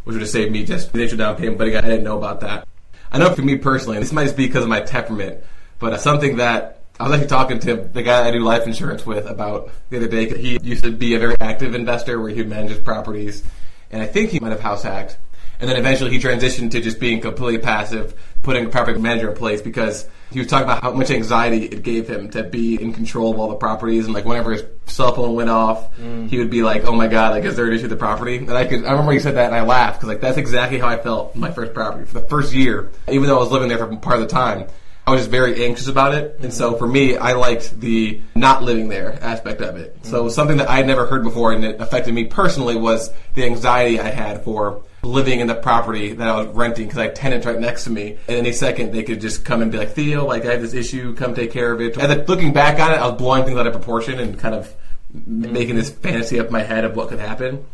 which 0.05 0.15
would 0.15 0.23
have 0.23 0.31
saved 0.31 0.53
me 0.53 0.65
just 0.65 0.93
the 0.93 0.99
initial 0.99 1.19
down 1.19 1.37
payment. 1.37 1.59
But 1.59 1.69
again, 1.69 1.85
I 1.85 1.89
didn't 1.89 2.05
know 2.05 2.19
about 2.19 2.41
that. 2.41 2.67
I 3.13 3.19
know 3.19 3.35
for 3.35 3.43
me 3.43 3.57
personally, 3.57 3.97
and 3.97 4.05
this 4.05 4.13
might 4.13 4.25
just 4.25 4.37
be 4.37 4.47
because 4.47 4.63
of 4.63 4.69
my 4.69 4.81
temperament, 4.81 5.43
but 5.79 6.01
something 6.01 6.37
that 6.37 6.83
I 6.99 7.05
was 7.05 7.13
actually 7.13 7.29
talking 7.29 7.59
to 7.61 7.77
the 7.77 8.03
guy 8.03 8.29
I 8.29 8.31
do 8.31 8.41
life 8.41 8.67
insurance 8.67 9.07
with 9.07 9.27
about 9.27 9.71
the 9.89 9.97
other 9.97 10.09
day. 10.09 10.29
He 10.39 10.59
used 10.63 10.85
to 10.85 10.93
be 10.93 11.15
a 11.15 11.19
very 11.19 11.37
active 11.41 11.75
investor 11.75 12.21
where 12.21 12.31
he 12.31 12.37
would 12.37 12.51
manage 12.51 12.71
his 12.71 12.79
properties, 12.79 13.43
and 13.91 14.03
I 14.03 14.07
think 14.07 14.31
he 14.31 14.39
might 14.39 14.51
have 14.51 14.61
house 14.61 14.83
hacked. 14.83 15.17
And 15.61 15.69
then 15.69 15.77
eventually 15.77 16.11
he 16.11 16.19
transitioned 16.19 16.71
to 16.73 16.81
just 16.81 16.99
being 16.99 17.21
completely 17.21 17.59
passive, 17.59 18.15
putting 18.43 18.65
a 18.65 18.69
property 18.69 18.99
manager 18.99 19.31
in 19.31 19.37
place 19.37 19.61
because 19.61 20.09
he 20.31 20.39
was 20.39 20.49
talking 20.49 20.65
about 20.65 20.83
how 20.83 20.93
much 20.93 21.11
anxiety 21.11 21.65
it 21.65 21.83
gave 21.83 22.09
him 22.09 22.31
to 22.31 22.43
be 22.43 22.81
in 22.81 22.93
control 22.93 23.33
of 23.33 23.39
all 23.39 23.49
the 23.49 23.57
properties. 23.57 24.07
And 24.07 24.15
like 24.15 24.25
whenever 24.25 24.53
his 24.53 24.65
cell 24.87 25.15
phone 25.15 25.35
went 25.35 25.51
off, 25.51 25.95
mm. 25.97 26.29
he 26.29 26.39
would 26.39 26.51
be 26.51 26.63
like, 26.63 26.85
"Oh 26.85 26.93
my 26.93 27.09
god, 27.09 27.33
like 27.33 27.45
is 27.45 27.57
there 27.57 27.67
an 27.67 27.73
issue 27.73 27.83
with 27.83 27.91
the 27.91 27.97
property?" 27.97 28.37
And 28.37 28.51
I 28.51 28.65
could, 28.65 28.85
I 28.85 28.93
remember 28.93 29.13
he 29.13 29.21
said 29.21 29.37
that, 29.37 29.47
and 29.47 29.55
I 29.55 29.63
laughed 29.63 29.99
because 29.99 30.09
like 30.09 30.21
that's 30.21 30.39
exactly 30.39 30.79
how 30.79 30.89
I 30.89 30.97
felt 30.97 31.37
my 31.37 31.51
first 31.51 31.75
property 31.75 32.07
for 32.07 32.21
the 32.21 32.29
first 32.29 32.55
year, 32.55 32.91
even 33.09 33.29
though 33.29 33.37
I 33.37 33.41
was 33.41 33.51
living 33.51 33.69
there 33.69 33.79
for 33.79 33.95
part 33.97 34.17
of 34.17 34.23
the 34.23 34.29
time. 34.29 34.67
I 35.11 35.15
was 35.15 35.23
just 35.23 35.31
very 35.31 35.65
anxious 35.65 35.89
about 35.89 36.15
it. 36.15 36.39
And 36.41 36.53
so 36.53 36.77
for 36.77 36.87
me, 36.87 37.17
I 37.17 37.33
liked 37.33 37.81
the 37.81 38.21
not 38.35 38.63
living 38.63 38.89
there 38.89 39.19
aspect 39.23 39.61
of 39.61 39.77
it. 39.77 39.97
So 40.03 40.23
mm-hmm. 40.23 40.31
something 40.31 40.57
that 40.59 40.69
I 40.69 40.77
had 40.77 40.87
never 40.87 41.07
heard 41.07 41.23
before 41.23 41.53
and 41.53 41.65
it 41.65 41.81
affected 41.81 42.15
me 42.15 42.25
personally 42.25 42.77
was 42.77 43.13
the 43.35 43.45
anxiety 43.45 44.01
I 44.01 44.09
had 44.09 44.45
for 44.45 44.83
living 45.03 45.41
in 45.41 45.47
the 45.47 45.55
property 45.55 46.13
that 46.13 46.29
I 46.29 46.37
was 46.37 46.55
renting 46.55 46.87
because 46.87 46.99
I 46.99 47.05
had 47.05 47.17
tenants 47.17 47.47
right 47.47 47.59
next 47.59 47.85
to 47.85 47.91
me. 47.91 48.19
And 48.29 48.37
any 48.37 48.53
second 48.53 48.93
they 48.93 49.03
could 49.03 49.21
just 49.21 49.45
come 49.45 49.63
and 49.63 49.73
be 49.73 49.79
like, 49.79 49.91
Theo, 49.91 50.27
like 50.27 50.45
I 50.45 50.53
have 50.53 50.63
this 50.63 50.75
issue, 50.75 51.15
come 51.15 51.35
take 51.35 51.53
care 51.53 51.73
of 51.73 51.81
it. 51.81 51.97
And 51.97 52.11
then 52.11 52.25
looking 52.27 52.53
back 52.53 52.79
on 52.79 52.93
it, 52.93 52.97
I 52.97 53.07
was 53.07 53.19
blowing 53.19 53.45
things 53.45 53.59
out 53.59 53.67
of 53.67 53.73
proportion 53.73 54.19
and 54.19 54.39
kind 54.39 54.55
of 54.55 54.75
m- 55.15 55.53
making 55.53 55.77
this 55.77 55.91
fantasy 55.91 56.39
up 56.39 56.47
in 56.47 56.53
my 56.53 56.63
head 56.63 56.85
of 56.85 56.97
what 56.97 57.09
could 57.09 57.21
happen. 57.21 57.65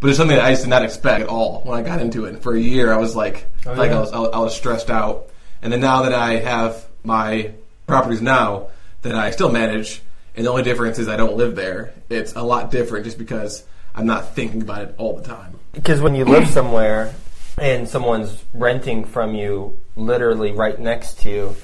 But 0.00 0.10
it's 0.10 0.18
something 0.18 0.36
that 0.36 0.44
I 0.44 0.50
just 0.50 0.64
did 0.64 0.70
not 0.70 0.82
expect 0.84 1.22
at 1.22 1.28
all 1.28 1.62
when 1.64 1.78
I 1.78 1.82
got 1.82 2.00
into 2.00 2.24
it. 2.26 2.34
And 2.34 2.42
for 2.42 2.54
a 2.54 2.60
year, 2.60 2.92
I 2.92 2.96
was 2.96 3.14
like, 3.14 3.46
oh, 3.66 3.72
like 3.72 3.90
I 3.90 4.00
was, 4.00 4.12
I 4.12 4.18
was, 4.18 4.30
I 4.34 4.38
was 4.38 4.56
stressed 4.56 4.90
out. 4.90 5.28
And 5.64 5.72
then 5.72 5.80
now 5.80 6.02
that 6.02 6.12
I 6.12 6.36
have 6.36 6.86
my 7.02 7.52
properties 7.86 8.20
now 8.20 8.68
that 9.00 9.14
I 9.14 9.30
still 9.30 9.50
manage, 9.50 10.02
and 10.36 10.44
the 10.44 10.50
only 10.50 10.62
difference 10.62 10.98
is 10.98 11.08
I 11.08 11.16
don't 11.16 11.36
live 11.36 11.56
there. 11.56 11.94
It's 12.10 12.34
a 12.34 12.42
lot 12.42 12.70
different 12.70 13.06
just 13.06 13.16
because 13.16 13.64
I'm 13.94 14.04
not 14.04 14.34
thinking 14.34 14.60
about 14.60 14.82
it 14.82 14.94
all 14.98 15.16
the 15.16 15.22
time. 15.22 15.58
Because 15.72 16.02
when 16.02 16.14
you 16.14 16.26
live 16.26 16.48
somewhere 16.48 17.14
and 17.56 17.88
someone's 17.88 18.44
renting 18.52 19.06
from 19.06 19.34
you 19.34 19.78
literally 19.96 20.52
right 20.52 20.78
next 20.78 21.20
to 21.20 21.30
you, 21.30 21.56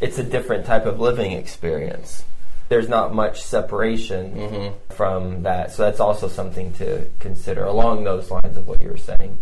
it's 0.00 0.18
a 0.18 0.24
different 0.24 0.64
type 0.64 0.86
of 0.86 1.00
living 1.00 1.32
experience. 1.32 2.24
There's 2.68 2.88
not 2.88 3.12
much 3.12 3.42
separation 3.42 4.34
mm-hmm. 4.34 4.94
from 4.94 5.42
that. 5.42 5.72
So 5.72 5.82
that's 5.82 5.98
also 6.00 6.28
something 6.28 6.74
to 6.74 7.10
consider 7.18 7.64
along 7.64 8.04
those 8.04 8.30
lines 8.30 8.56
of 8.56 8.68
what 8.68 8.80
you 8.80 8.90
were 8.90 8.96
saying. 8.96 9.36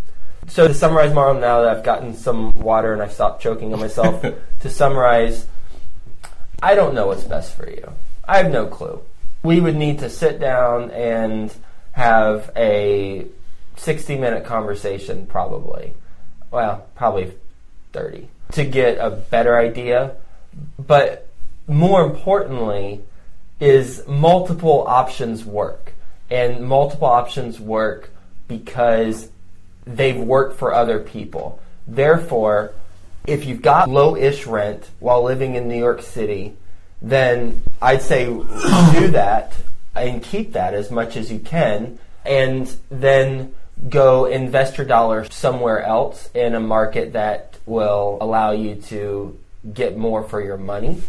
So 0.49 0.69
to 0.69 0.75
summarize, 0.75 1.13
Marlon, 1.13 1.41
now 1.41 1.63
that 1.63 1.77
I've 1.77 1.85
gotten 1.85 2.15
some 2.15 2.53
water 2.53 2.93
and 2.93 3.03
I've 3.03 3.13
stopped 3.13 3.43
choking 3.43 3.73
on 3.73 3.81
myself, 3.81 4.25
to 4.61 4.71
summarize, 4.71 5.47
I 6.63 6.75
don't 6.75 6.95
know 6.95 7.09
what's 7.09 7.25
best 7.25 7.57
for 7.57 7.69
you. 7.69 7.93
I 8.27 8.39
have 8.39 8.51
no 8.51 8.67
clue. 8.67 9.01
We 9.43 9.61
would 9.61 9.77
need 9.77 10.01
to 10.01 10.11
sit 10.11 10.41
down 10.41 10.91
and 10.91 11.53
have 11.93 12.51
a 12.57 13.27
60 13.77 14.19
minute 14.19 14.45
conversation, 14.45 15.27
probably. 15.27 15.95
Well, 16.51 16.87
probably 16.95 17.33
30, 17.93 18.29
to 18.53 18.65
get 18.65 18.99
a 18.99 19.11
better 19.11 19.57
idea. 19.57 20.17
But 20.79 21.29
more 21.67 22.05
importantly, 22.05 23.03
is 23.61 24.07
multiple 24.07 24.85
options 24.87 25.45
work. 25.45 25.93
And 26.31 26.67
multiple 26.67 27.09
options 27.09 27.61
work 27.61 28.11
because 28.49 29.29
they've 29.87 30.19
worked 30.19 30.59
for 30.59 30.75
other 30.75 30.99
people. 30.99 31.61
Therefore, 31.87 32.73
if 33.27 33.45
you've 33.47 33.63
got 33.63 33.89
low-ish 33.89 34.47
rent 34.47 34.89
while 35.01 35.23
living 35.23 35.55
in 35.55 35.69
New 35.69 35.79
York 35.79 36.03
City, 36.03 36.55
then 37.01 37.63
I'd 37.81 38.03
say 38.03 38.27
do 38.27 39.09
that 39.13 39.53
and 39.95 40.23
keep 40.23 40.53
that 40.53 40.75
as 40.75 40.91
much 40.91 41.17
as 41.17 41.31
you 41.31 41.39
can, 41.39 41.99
and 42.25 42.75
then 42.91 43.55
go 43.89 44.27
invest 44.27 44.79
your 44.79 44.87
dollar 44.87 45.25
somewhere 45.31 45.83
else 45.83 46.31
in 46.35 46.55
a 46.55 46.61
market 46.61 47.13
that 47.13 47.57
will 47.67 48.19
allow 48.21 48.53
you 48.53 48.77
to 48.77 49.39
get 49.73 49.97
more 49.97 50.23
for 50.23 50.41
your 50.41 50.57
money. 50.57 51.01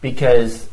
Because 0.00 0.68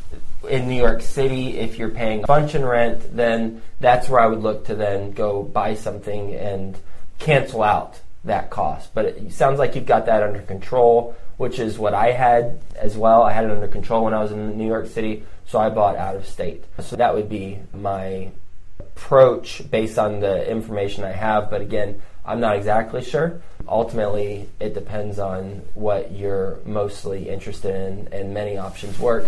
in 0.48 0.68
New 0.68 0.76
York 0.76 1.02
City, 1.02 1.58
if 1.58 1.78
you're 1.78 1.90
paying 1.90 2.24
a 2.24 2.26
bunch 2.26 2.54
in 2.54 2.64
rent, 2.64 3.16
then 3.16 3.62
that's 3.80 4.08
where 4.08 4.20
I 4.20 4.26
would 4.26 4.42
look 4.42 4.66
to 4.66 4.74
then 4.74 5.12
go 5.12 5.42
buy 5.42 5.74
something 5.74 6.34
and 6.34 6.76
cancel 7.24 7.62
out 7.62 8.00
that 8.24 8.50
cost. 8.50 8.94
But 8.94 9.06
it 9.06 9.32
sounds 9.32 9.58
like 9.58 9.74
you've 9.74 9.86
got 9.86 10.06
that 10.06 10.22
under 10.22 10.40
control, 10.42 11.16
which 11.36 11.58
is 11.58 11.78
what 11.78 11.94
I 11.94 12.12
had 12.12 12.60
as 12.76 12.96
well. 12.96 13.22
I 13.22 13.32
had 13.32 13.44
it 13.44 13.50
under 13.50 13.68
control 13.68 14.04
when 14.04 14.14
I 14.14 14.22
was 14.22 14.32
in 14.32 14.56
New 14.56 14.66
York 14.66 14.86
City, 14.86 15.24
so 15.46 15.58
I 15.58 15.70
bought 15.70 15.96
out 15.96 16.16
of 16.16 16.26
state. 16.26 16.64
So 16.80 16.96
that 16.96 17.14
would 17.14 17.28
be 17.28 17.58
my 17.72 18.30
approach 18.78 19.68
based 19.70 19.98
on 19.98 20.20
the 20.20 20.48
information 20.48 21.04
I 21.04 21.12
have. 21.12 21.50
But 21.50 21.60
again, 21.60 22.00
I'm 22.24 22.40
not 22.40 22.56
exactly 22.56 23.02
sure. 23.02 23.42
Ultimately, 23.68 24.48
it 24.60 24.74
depends 24.74 25.18
on 25.18 25.62
what 25.74 26.12
you're 26.12 26.58
mostly 26.64 27.28
interested 27.28 27.74
in, 27.74 28.08
and 28.12 28.34
many 28.34 28.56
options 28.58 28.98
work 28.98 29.26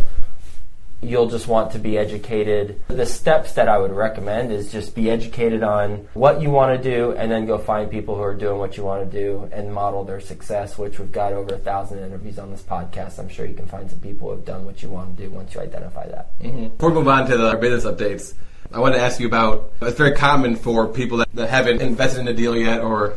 you'll 1.02 1.28
just 1.28 1.46
want 1.46 1.72
to 1.72 1.78
be 1.78 1.98
educated. 1.98 2.80
The 2.88 3.06
steps 3.06 3.52
that 3.54 3.68
I 3.68 3.78
would 3.78 3.92
recommend 3.92 4.52
is 4.52 4.72
just 4.72 4.94
be 4.94 5.10
educated 5.10 5.62
on 5.62 6.08
what 6.14 6.40
you 6.40 6.50
want 6.50 6.80
to 6.80 6.90
do 6.90 7.12
and 7.12 7.30
then 7.30 7.46
go 7.46 7.58
find 7.58 7.90
people 7.90 8.16
who 8.16 8.22
are 8.22 8.34
doing 8.34 8.58
what 8.58 8.76
you 8.76 8.84
want 8.84 9.10
to 9.10 9.18
do 9.18 9.48
and 9.52 9.72
model 9.72 10.04
their 10.04 10.20
success, 10.20 10.78
which 10.78 10.98
we've 10.98 11.12
got 11.12 11.32
over 11.32 11.54
a 11.54 11.58
thousand 11.58 11.98
interviews 11.98 12.38
on 12.38 12.50
this 12.50 12.62
podcast. 12.62 13.18
I'm 13.18 13.28
sure 13.28 13.46
you 13.46 13.54
can 13.54 13.66
find 13.66 13.90
some 13.90 14.00
people 14.00 14.28
who 14.28 14.36
have 14.36 14.44
done 14.44 14.64
what 14.64 14.82
you 14.82 14.88
want 14.88 15.16
to 15.16 15.22
do 15.22 15.30
once 15.30 15.54
you 15.54 15.60
identify 15.60 16.06
that. 16.08 16.38
Mm-hmm. 16.40 16.68
Before 16.68 16.90
we 16.90 16.96
move 16.96 17.08
on 17.08 17.26
to 17.28 17.36
the 17.36 17.50
our 17.50 17.56
business 17.56 17.84
updates, 17.84 18.34
I 18.72 18.80
want 18.80 18.94
to 18.94 19.00
ask 19.00 19.20
you 19.20 19.26
about 19.26 19.72
it's 19.80 19.96
very 19.96 20.12
common 20.12 20.56
for 20.56 20.88
people 20.88 21.24
that 21.34 21.48
haven't 21.48 21.80
invested 21.80 22.20
in 22.20 22.28
a 22.28 22.34
deal 22.34 22.56
yet 22.56 22.80
or 22.80 23.14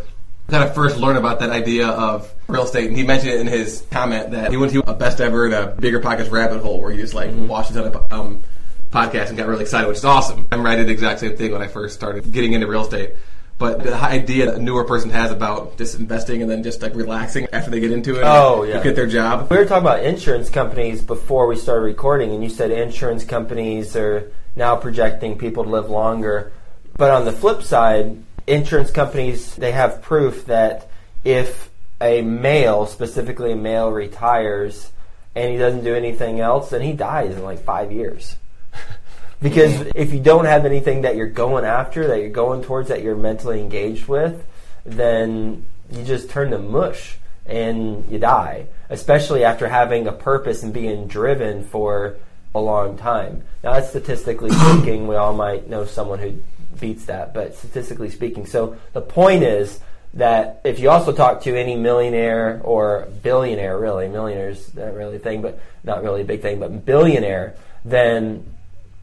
kind 0.49 0.63
of 0.63 0.73
first 0.75 0.97
learn 0.97 1.15
about 1.17 1.39
that 1.39 1.49
idea 1.49 1.87
of 1.87 2.33
real 2.47 2.63
estate. 2.63 2.87
And 2.87 2.97
he 2.97 3.03
mentioned 3.03 3.31
it 3.33 3.41
in 3.41 3.47
his 3.47 3.85
comment 3.91 4.31
that 4.31 4.51
he 4.51 4.57
went 4.57 4.71
to 4.73 4.89
a 4.89 4.93
best 4.93 5.21
ever 5.21 5.45
in 5.47 5.53
a 5.53 5.67
bigger 5.67 5.99
pockets 5.99 6.29
rabbit 6.29 6.61
hole 6.61 6.81
where 6.81 6.91
he 6.91 6.97
just 6.97 7.13
like 7.13 7.31
watched 7.33 7.71
a 7.71 7.73
ton 7.73 7.83
of 7.85 8.11
um, 8.11 8.43
podcasts 8.91 9.29
and 9.29 9.37
got 9.37 9.47
really 9.47 9.61
excited, 9.63 9.87
which 9.87 9.97
is 9.97 10.05
awesome. 10.05 10.47
I'm 10.51 10.63
did 10.63 10.87
the 10.87 10.91
exact 10.91 11.19
same 11.19 11.35
thing 11.37 11.51
when 11.51 11.61
I 11.61 11.67
first 11.67 11.95
started 11.95 12.31
getting 12.31 12.53
into 12.53 12.67
real 12.67 12.81
estate. 12.81 13.11
But 13.57 13.83
the 13.83 13.93
idea 13.93 14.45
that 14.45 14.55
a 14.55 14.59
newer 14.59 14.85
person 14.85 15.09
has 15.09 15.31
about 15.31 15.77
just 15.77 15.99
investing 15.99 16.41
and 16.41 16.49
then 16.49 16.63
just 16.63 16.81
like 16.81 16.95
relaxing 16.95 17.45
after 17.51 17.69
they 17.69 17.81
get 17.81 17.91
into 17.91 18.15
it, 18.17 18.23
Oh, 18.25 18.63
yeah. 18.63 18.81
get 18.81 18.95
their 18.95 19.05
job. 19.05 19.51
We 19.51 19.57
were 19.57 19.65
talking 19.65 19.83
about 19.85 20.01
insurance 20.05 20.49
companies 20.49 21.01
before 21.01 21.45
we 21.45 21.57
started 21.57 21.81
recording, 21.81 22.31
and 22.31 22.41
you 22.41 22.49
said 22.49 22.71
insurance 22.71 23.25
companies 23.25 23.97
are 23.97 24.31
now 24.55 24.77
projecting 24.77 25.37
people 25.37 25.65
to 25.65 25.69
live 25.69 25.89
longer. 25.89 26.53
But 26.95 27.11
on 27.11 27.25
the 27.25 27.33
flip 27.33 27.61
side, 27.61 28.23
insurance 28.53 28.91
companies 28.91 29.55
they 29.55 29.71
have 29.71 30.01
proof 30.01 30.45
that 30.45 30.89
if 31.23 31.69
a 32.01 32.21
male, 32.21 32.85
specifically 32.85 33.51
a 33.51 33.55
male, 33.55 33.91
retires 33.91 34.91
and 35.35 35.51
he 35.51 35.57
doesn't 35.57 35.83
do 35.83 35.95
anything 35.95 36.39
else, 36.39 36.71
then 36.71 36.81
he 36.81 36.93
dies 36.93 37.35
in 37.35 37.43
like 37.43 37.59
five 37.63 37.91
years. 37.91 38.35
because 39.41 39.87
if 39.95 40.11
you 40.13 40.19
don't 40.19 40.45
have 40.45 40.65
anything 40.65 41.03
that 41.03 41.15
you're 41.15 41.27
going 41.27 41.65
after, 41.65 42.07
that 42.07 42.19
you're 42.19 42.29
going 42.29 42.63
towards, 42.63 42.89
that 42.89 43.03
you're 43.03 43.15
mentally 43.15 43.59
engaged 43.59 44.07
with, 44.07 44.45
then 44.85 45.65
you 45.91 46.03
just 46.03 46.29
turn 46.29 46.51
to 46.51 46.57
mush 46.57 47.17
and 47.45 48.09
you 48.11 48.17
die. 48.17 48.65
Especially 48.89 49.43
after 49.43 49.67
having 49.67 50.07
a 50.07 50.11
purpose 50.11 50.63
and 50.63 50.73
being 50.73 51.07
driven 51.07 51.63
for 51.63 52.15
a 52.55 52.59
long 52.59 52.97
time. 52.97 53.43
Now, 53.63 53.73
that's 53.73 53.89
statistically 53.89 54.49
speaking, 54.49 55.07
we 55.07 55.15
all 55.15 55.33
might 55.33 55.69
know 55.69 55.85
someone 55.85 56.19
who 56.19 56.41
beats 56.79 57.05
that, 57.05 57.33
but 57.33 57.55
statistically 57.55 58.09
speaking. 58.09 58.45
So 58.45 58.77
the 58.93 59.01
point 59.01 59.43
is 59.43 59.79
that 60.13 60.61
if 60.63 60.79
you 60.79 60.89
also 60.89 61.11
talk 61.11 61.41
to 61.41 61.55
any 61.55 61.75
millionaire 61.75 62.61
or 62.63 63.07
billionaire, 63.21 63.77
really, 63.77 64.07
millionaire's 64.07 64.73
not 64.73 64.93
really 64.93 65.17
a 65.17 65.19
thing, 65.19 65.41
but 65.41 65.59
not 65.83 66.03
really 66.03 66.21
a 66.21 66.25
big 66.25 66.41
thing, 66.41 66.59
but 66.59 66.85
billionaire, 66.85 67.55
then 67.85 68.43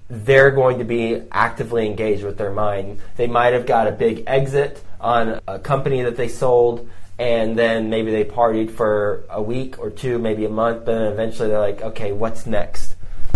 they're 0.09 0.50
going 0.50 0.78
to 0.78 0.85
be 0.85 1.23
actively 1.33 1.87
engaged 1.87 2.25
with 2.25 2.38
their 2.38 2.52
mind. 2.52 3.00
They 3.16 3.26
might 3.26 3.52
have 3.52 3.66
got 3.66 3.87
a 3.87 3.92
big 3.92 4.25
exit 4.26 4.83
on 5.00 5.40
a 5.47 5.59
company 5.59 6.02
that 6.02 6.16
they 6.16 6.28
sold, 6.28 6.88
and 7.18 7.59
then 7.59 7.90
maybe 7.90 8.11
they 8.11 8.25
partied 8.25 8.71
for 8.71 9.25
a 9.30 9.40
week 9.40 9.78
or 9.78 9.90
two, 9.90 10.18
maybe 10.18 10.45
a 10.45 10.50
month, 10.50 10.85
but 10.85 10.92
then 10.92 11.12
eventually 11.12 11.49
they're 11.49 11.61
like, 11.61 11.83
okay, 11.83 12.12
what's 12.12 12.47
next? 12.47 12.95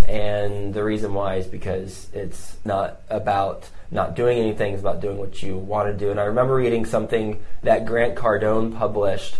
And 0.08 0.74
the 0.74 0.82
reason 0.82 1.14
why 1.14 1.36
is 1.36 1.46
because 1.46 2.08
it's 2.12 2.56
not 2.64 3.00
about 3.08 3.68
not 3.90 4.14
doing 4.14 4.38
anything, 4.38 4.74
is 4.74 4.80
about 4.80 5.00
doing 5.00 5.18
what 5.18 5.42
you 5.42 5.56
want 5.56 5.88
to 5.88 5.96
do. 5.96 6.10
And 6.10 6.20
I 6.20 6.24
remember 6.24 6.54
reading 6.54 6.84
something 6.84 7.42
that 7.62 7.86
Grant 7.86 8.14
Cardone 8.14 8.76
published, 8.76 9.36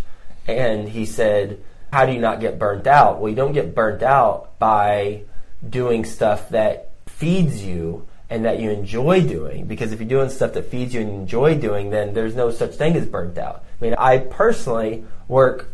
and 0.47 0.89
he 0.89 1.05
said, 1.05 1.63
How 1.91 2.05
do 2.05 2.13
you 2.13 2.19
not 2.19 2.39
get 2.39 2.59
burnt 2.59 2.87
out? 2.87 3.19
Well, 3.19 3.29
you 3.29 3.35
don't 3.35 3.53
get 3.53 3.75
burnt 3.75 4.03
out 4.03 4.57
by 4.59 5.23
doing 5.67 6.05
stuff 6.05 6.49
that 6.49 6.91
feeds 7.07 7.63
you 7.63 8.07
and 8.31 8.45
that 8.45 8.59
you 8.59 8.71
enjoy 8.71 9.21
doing. 9.21 9.65
Because 9.65 9.91
if 9.91 9.99
you're 9.99 10.09
doing 10.09 10.29
stuff 10.29 10.53
that 10.53 10.71
feeds 10.71 10.93
you 10.93 11.01
and 11.01 11.09
you 11.09 11.15
enjoy 11.17 11.55
doing, 11.55 11.89
then 11.89 12.13
there's 12.13 12.33
no 12.33 12.49
such 12.49 12.75
thing 12.75 12.95
as 12.95 13.05
burnt 13.05 13.37
out. 13.37 13.63
I 13.79 13.83
mean, 13.83 13.93
I 13.97 14.19
personally 14.19 15.03
work, 15.27 15.67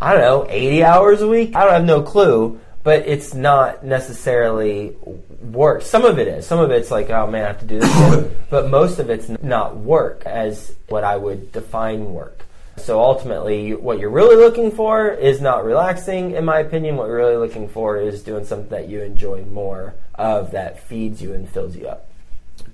I 0.00 0.12
don't 0.12 0.22
know, 0.22 0.46
80 0.48 0.84
hours 0.84 1.20
a 1.20 1.28
week. 1.28 1.56
I 1.56 1.64
don't 1.64 1.72
have 1.72 1.84
no 1.84 2.02
clue, 2.02 2.60
but 2.86 3.08
it's 3.08 3.34
not 3.34 3.84
necessarily 3.84 4.94
work. 5.42 5.82
Some 5.82 6.04
of 6.04 6.20
it 6.20 6.28
is. 6.28 6.46
Some 6.46 6.60
of 6.60 6.70
it's 6.70 6.88
like, 6.88 7.10
oh 7.10 7.26
man, 7.26 7.42
I 7.42 7.48
have 7.48 7.58
to 7.58 7.66
do 7.66 7.80
this. 7.80 8.32
but 8.50 8.70
most 8.70 9.00
of 9.00 9.10
it's 9.10 9.28
not 9.42 9.76
work 9.76 10.24
as 10.24 10.72
what 10.88 11.02
I 11.02 11.16
would 11.16 11.50
define 11.50 12.12
work. 12.12 12.46
So 12.76 13.00
ultimately, 13.00 13.74
what 13.74 13.98
you're 13.98 14.08
really 14.08 14.36
looking 14.36 14.70
for 14.70 15.08
is 15.08 15.40
not 15.40 15.64
relaxing, 15.64 16.36
in 16.36 16.44
my 16.44 16.60
opinion. 16.60 16.94
What 16.94 17.08
you're 17.08 17.16
really 17.16 17.38
looking 17.38 17.68
for 17.68 17.96
is 17.96 18.22
doing 18.22 18.44
something 18.44 18.68
that 18.68 18.88
you 18.88 19.00
enjoy 19.00 19.42
more 19.46 19.96
of 20.14 20.52
that 20.52 20.78
feeds 20.78 21.20
you 21.20 21.32
and 21.32 21.50
fills 21.50 21.74
you 21.74 21.88
up. 21.88 22.08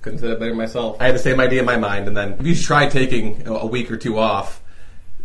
Couldn't 0.02 0.19
say 0.19 0.26
that 0.26 0.38
better 0.38 0.54
myself. 0.54 0.99
I 1.00 1.07
had 1.07 1.14
the 1.14 1.21
same 1.21 1.40
idea 1.40 1.61
in 1.61 1.64
my 1.64 1.78
mind, 1.78 2.07
and 2.07 2.14
then 2.14 2.35
if 2.35 2.47
you 2.47 2.54
try 2.54 2.87
taking 2.87 3.47
a 3.47 3.64
week 3.64 3.90
or 3.90 3.97
two 3.97 4.19
off, 4.19 4.61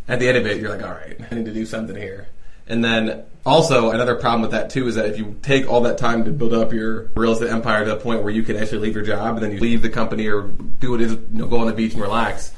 at 0.08 0.20
the 0.20 0.30
end 0.30 0.38
of 0.38 0.48
it, 0.48 0.62
you're 0.62 0.70
like, 0.70 0.82
all 0.82 0.94
right, 0.94 1.20
I 1.30 1.36
need 1.36 1.46
to 1.46 1.54
do 1.54 1.66
something 1.66 1.98
here. 1.98 2.30
And 2.70 2.84
then 2.84 3.26
also 3.48 3.92
another 3.92 4.16
problem 4.16 4.42
with 4.42 4.52
that 4.52 4.70
too 4.70 4.88
is 4.88 4.96
that 4.96 5.06
if 5.06 5.18
you 5.18 5.38
take 5.42 5.70
all 5.70 5.82
that 5.82 5.98
time 5.98 6.26
to 6.26 6.32
build 6.32 6.54
up 6.54 6.74
your 6.74 7.10
real 7.16 7.32
estate 7.32 7.50
empire 7.50 7.86
to 7.86 7.96
a 7.96 8.00
point 8.00 8.22
where 8.24 8.32
you 8.32 8.44
can 8.44 8.58
actually 8.58 8.80
leave 8.80 8.96
your 8.96 9.06
job 9.06 9.36
and 9.36 9.44
then 9.44 9.52
you 9.52 9.60
leave 9.60 9.82
the 9.82 9.90
company 9.90 10.28
or 10.28 10.44
do 10.44 10.92
what 10.92 11.02
it 11.02 11.06
is, 11.06 11.12
you 11.14 11.28
know, 11.32 11.48
go 11.48 11.60
on 11.60 11.68
the 11.68 11.74
beach 11.74 11.94
and 11.94 12.02
relax. 12.02 12.54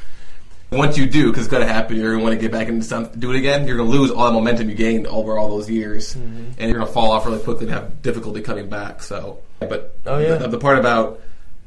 Once 0.72 0.98
you 0.98 1.08
do, 1.08 1.28
because 1.32 1.46
it's 1.46 1.52
going 1.52 1.66
to 1.66 1.72
happen, 1.72 1.96
you're 1.96 2.12
going 2.12 2.20
to 2.20 2.24
want 2.24 2.36
to 2.36 2.40
get 2.40 2.52
back 2.52 2.68
into 2.68 2.86
something, 2.86 3.20
do 3.20 3.32
it 3.32 3.38
again. 3.38 3.68
You're 3.68 3.78
going 3.78 3.90
to 3.90 3.98
lose 3.98 4.12
all 4.12 4.28
the 4.28 4.34
momentum 4.34 4.70
you 4.70 4.76
gained 4.76 5.08
over 5.08 5.36
all 5.38 5.50
those 5.50 5.68
years, 5.68 6.14
mm-hmm. 6.14 6.52
and 6.60 6.70
you're 6.70 6.76
going 6.76 6.86
to 6.86 6.94
fall 6.94 7.12
off 7.12 7.26
really 7.26 7.40
quickly 7.40 7.66
and 7.66 7.74
have 7.74 8.04
difficulty 8.04 8.42
coming 8.42 8.70
back. 8.70 9.02
So, 9.02 9.40
but 9.60 9.98
Oh, 10.06 10.20
yeah. 10.20 10.36
the, 10.36 10.48
the 10.48 10.60
part 10.60 10.78
about 10.78 11.22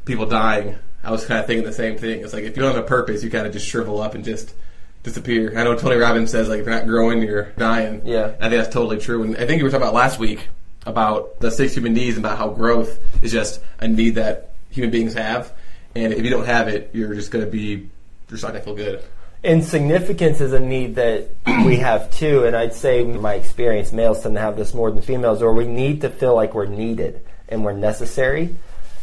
people 0.05 0.27
dying, 0.27 0.77
I 1.03 1.11
was 1.11 1.25
kind 1.27 1.41
of 1.41 1.47
thinking 1.47 1.65
the 1.65 1.73
same 1.73 1.99
thing. 1.99 2.21
It's 2.23 2.33
like 2.33 2.45
if 2.45 2.57
you 2.57 2.63
don't 2.63 2.75
have 2.77 2.85
a 2.85 2.87
purpose, 2.87 3.25
you 3.25 3.31
kind 3.31 3.45
of 3.45 3.53
just 3.53 3.67
shrivel 3.67 4.01
up 4.01 4.15
and 4.15 4.25
just 4.25 4.55
disappear. 5.03 5.59
I 5.59 5.65
know 5.65 5.77
Tony 5.77 5.97
Robbins 5.97 6.31
says 6.31 6.49
like 6.49 6.61
if 6.61 6.67
you're 6.67 6.75
not 6.75 6.87
growing, 6.87 7.23
you're 7.23 7.51
dying. 7.53 8.03
Yeah. 8.05 8.35
I 8.41 8.49
think 8.49 8.63
that's 8.63 8.73
totally 8.73 8.99
true. 8.99 9.23
And 9.23 9.37
I 9.37 9.47
think 9.47 9.59
you 9.59 9.65
were 9.65 9.71
talking 9.71 9.83
about 9.83 9.95
last 9.95 10.19
week 10.19 10.49
about 10.85 11.39
the 11.41 11.51
six 11.51 11.75
human 11.75 11.95
needs 11.95 12.17
and 12.17 12.25
about 12.25 12.39
how 12.39 12.49
growth 12.49 12.99
is 13.23 13.33
just 13.33 13.61
a 13.79 13.89
need 13.89 14.17
that 14.17 14.53
human 14.71 14.91
beings 14.91 15.15
have, 15.15 15.53
and 15.95 16.13
if 16.13 16.25
you 16.25 16.31
don't 16.31 16.47
have 16.47 16.69
it, 16.69 16.91
you're 16.93 17.15
just 17.15 17.31
going 17.31 17.45
to 17.45 17.51
be 17.51 17.69
you're 17.69 17.91
just 18.31 18.43
not 18.43 18.53
going 18.53 18.61
to 18.61 18.65
feel 18.65 18.75
good. 18.75 19.05
And 19.45 19.65
significance 19.65 20.41
is 20.41 20.53
a 20.53 20.61
need 20.61 20.95
that 20.95 21.29
we 21.67 21.77
have 21.77 22.11
too. 22.13 22.45
And 22.45 22.57
I'd 22.57 22.75
say, 22.75 23.03
in 23.03 23.21
my 23.21 23.35
experience, 23.35 23.93
males 23.93 24.23
tend 24.23 24.37
to 24.37 24.41
have 24.41 24.57
this 24.57 24.73
more 24.73 24.91
than 24.91 25.03
females, 25.03 25.43
or 25.43 25.53
we 25.53 25.67
need 25.67 26.03
to 26.03 26.11
feel 26.11 26.35
like 26.35 26.55
we're 26.55 26.67
needed 26.67 27.21
and 27.49 27.65
we're 27.65 27.73
necessary. 27.73 28.55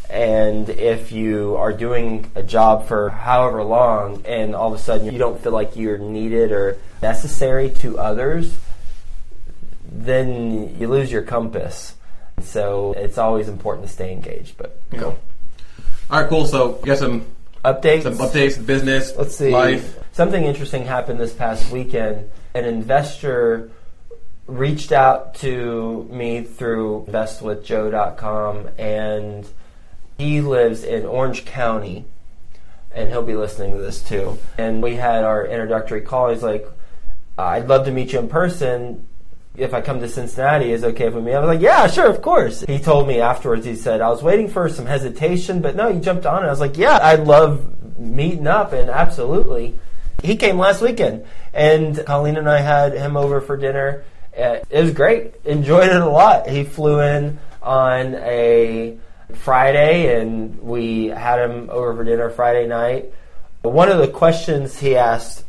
And 0.10 0.70
if 0.70 1.12
you 1.12 1.56
are 1.58 1.72
doing 1.72 2.32
a 2.34 2.42
job 2.42 2.88
for 2.88 3.10
however 3.10 3.64
long 3.64 4.24
and 4.26 4.56
all 4.56 4.74
of 4.74 4.80
a 4.80 4.82
sudden 4.82 5.12
you 5.12 5.20
don't 5.20 5.40
feel 5.42 5.52
like 5.52 5.76
you're 5.76 6.00
needed 6.00 6.52
or 6.52 6.78
necessary 7.02 7.70
to 7.70 8.00
others, 8.00 8.58
then 9.92 10.76
you 10.80 10.88
lose 10.88 11.12
your 11.12 11.22
compass. 11.22 11.96
So 12.42 12.94
it's 12.94 13.18
always 13.18 13.48
important 13.48 13.88
to 13.88 13.94
stay 13.94 14.12
engaged. 14.12 14.58
But 14.58 14.80
Cool. 14.96 15.18
All 16.10 16.22
right, 16.22 16.30
cool. 16.30 16.48
So 16.48 16.80
you 16.80 16.86
got 16.88 16.98
some 16.98 17.26
updates. 17.64 18.04
some 18.04 18.16
updates, 18.16 18.64
business, 18.66 19.16
Let's 19.16 19.36
see. 19.36 19.52
life. 19.52 19.98
Something 20.12 20.44
interesting 20.44 20.86
happened 20.86 21.20
this 21.20 21.34
past 21.34 21.72
weekend. 21.72 22.30
An 22.56 22.66
investor 22.66 23.70
reached 24.48 24.92
out 24.92 25.36
to 25.36 26.08
me 26.12 26.42
through 26.42 27.06
investwithjoe.com 27.10 28.70
and 28.80 29.48
he 30.20 30.42
lives 30.42 30.84
in 30.84 31.06
Orange 31.06 31.46
County 31.46 32.04
and 32.92 33.10
he'll 33.10 33.24
be 33.24 33.36
listening 33.36 33.72
to 33.72 33.78
this 33.82 34.04
too. 34.04 34.38
And 34.58 34.84
we 34.84 34.96
had 34.98 35.24
our 35.24 35.46
introductory 35.46 36.02
call. 36.02 36.30
He's 36.30 36.44
like, 36.44 36.68
I'd 37.38 37.70
love 37.70 37.86
to 37.86 37.92
meet 37.92 38.12
you 38.12 38.20
in 38.20 38.28
person. 38.28 39.08
If 39.56 39.74
I 39.74 39.80
come 39.80 40.02
to 40.02 40.10
Cincinnati, 40.10 40.74
is 40.74 40.84
it 40.84 40.88
okay 40.88 41.08
we 41.08 41.22
meet? 41.22 41.34
I 41.36 41.40
was 41.40 41.48
like, 41.48 41.62
yeah, 41.62 41.88
sure, 41.88 42.10
of 42.10 42.22
course. 42.22 42.62
He 42.62 42.80
told 42.80 43.08
me 43.08 43.22
afterwards, 43.22 43.66
he 43.66 43.76
said, 43.76 44.02
I 44.02 44.10
was 44.10 44.22
waiting 44.22 44.50
for 44.50 44.68
some 44.68 44.86
hesitation, 44.86 45.62
but 45.62 45.76
no, 45.76 45.88
you 45.88 46.02
jumped 46.02 46.26
on 46.26 46.44
it. 46.44 46.48
I 46.48 46.50
was 46.50 46.60
like, 46.60 46.78
yeah, 46.78 47.00
I'd 47.02 47.26
love 47.26 47.98
meeting 47.98 48.48
up, 48.48 48.74
and 48.74 48.90
absolutely. 48.90 49.80
He 50.22 50.36
came 50.36 50.58
last 50.58 50.82
weekend, 50.82 51.26
and 51.54 52.06
Colleen 52.06 52.38
and 52.38 52.50
I 52.50 52.60
had 52.60 52.94
him 52.94 53.18
over 53.18 53.42
for 53.42 53.58
dinner. 53.58 54.04
Uh, 54.38 54.60
It 54.70 54.82
was 54.82 54.92
great. 54.92 55.36
Enjoyed 55.46 55.90
it 55.90 56.02
a 56.02 56.10
lot. 56.10 56.48
He 56.48 56.64
flew 56.64 57.00
in 57.02 57.40
on 57.62 58.16
a 58.16 58.98
Friday, 59.34 60.20
and 60.20 60.62
we 60.62 61.08
had 61.08 61.40
him 61.40 61.70
over 61.70 61.96
for 61.96 62.04
dinner 62.04 62.30
Friday 62.30 62.68
night. 62.68 63.14
One 63.62 63.90
of 63.90 64.00
the 64.00 64.08
questions 64.08 64.80
he 64.80 64.96
asked 64.96 65.44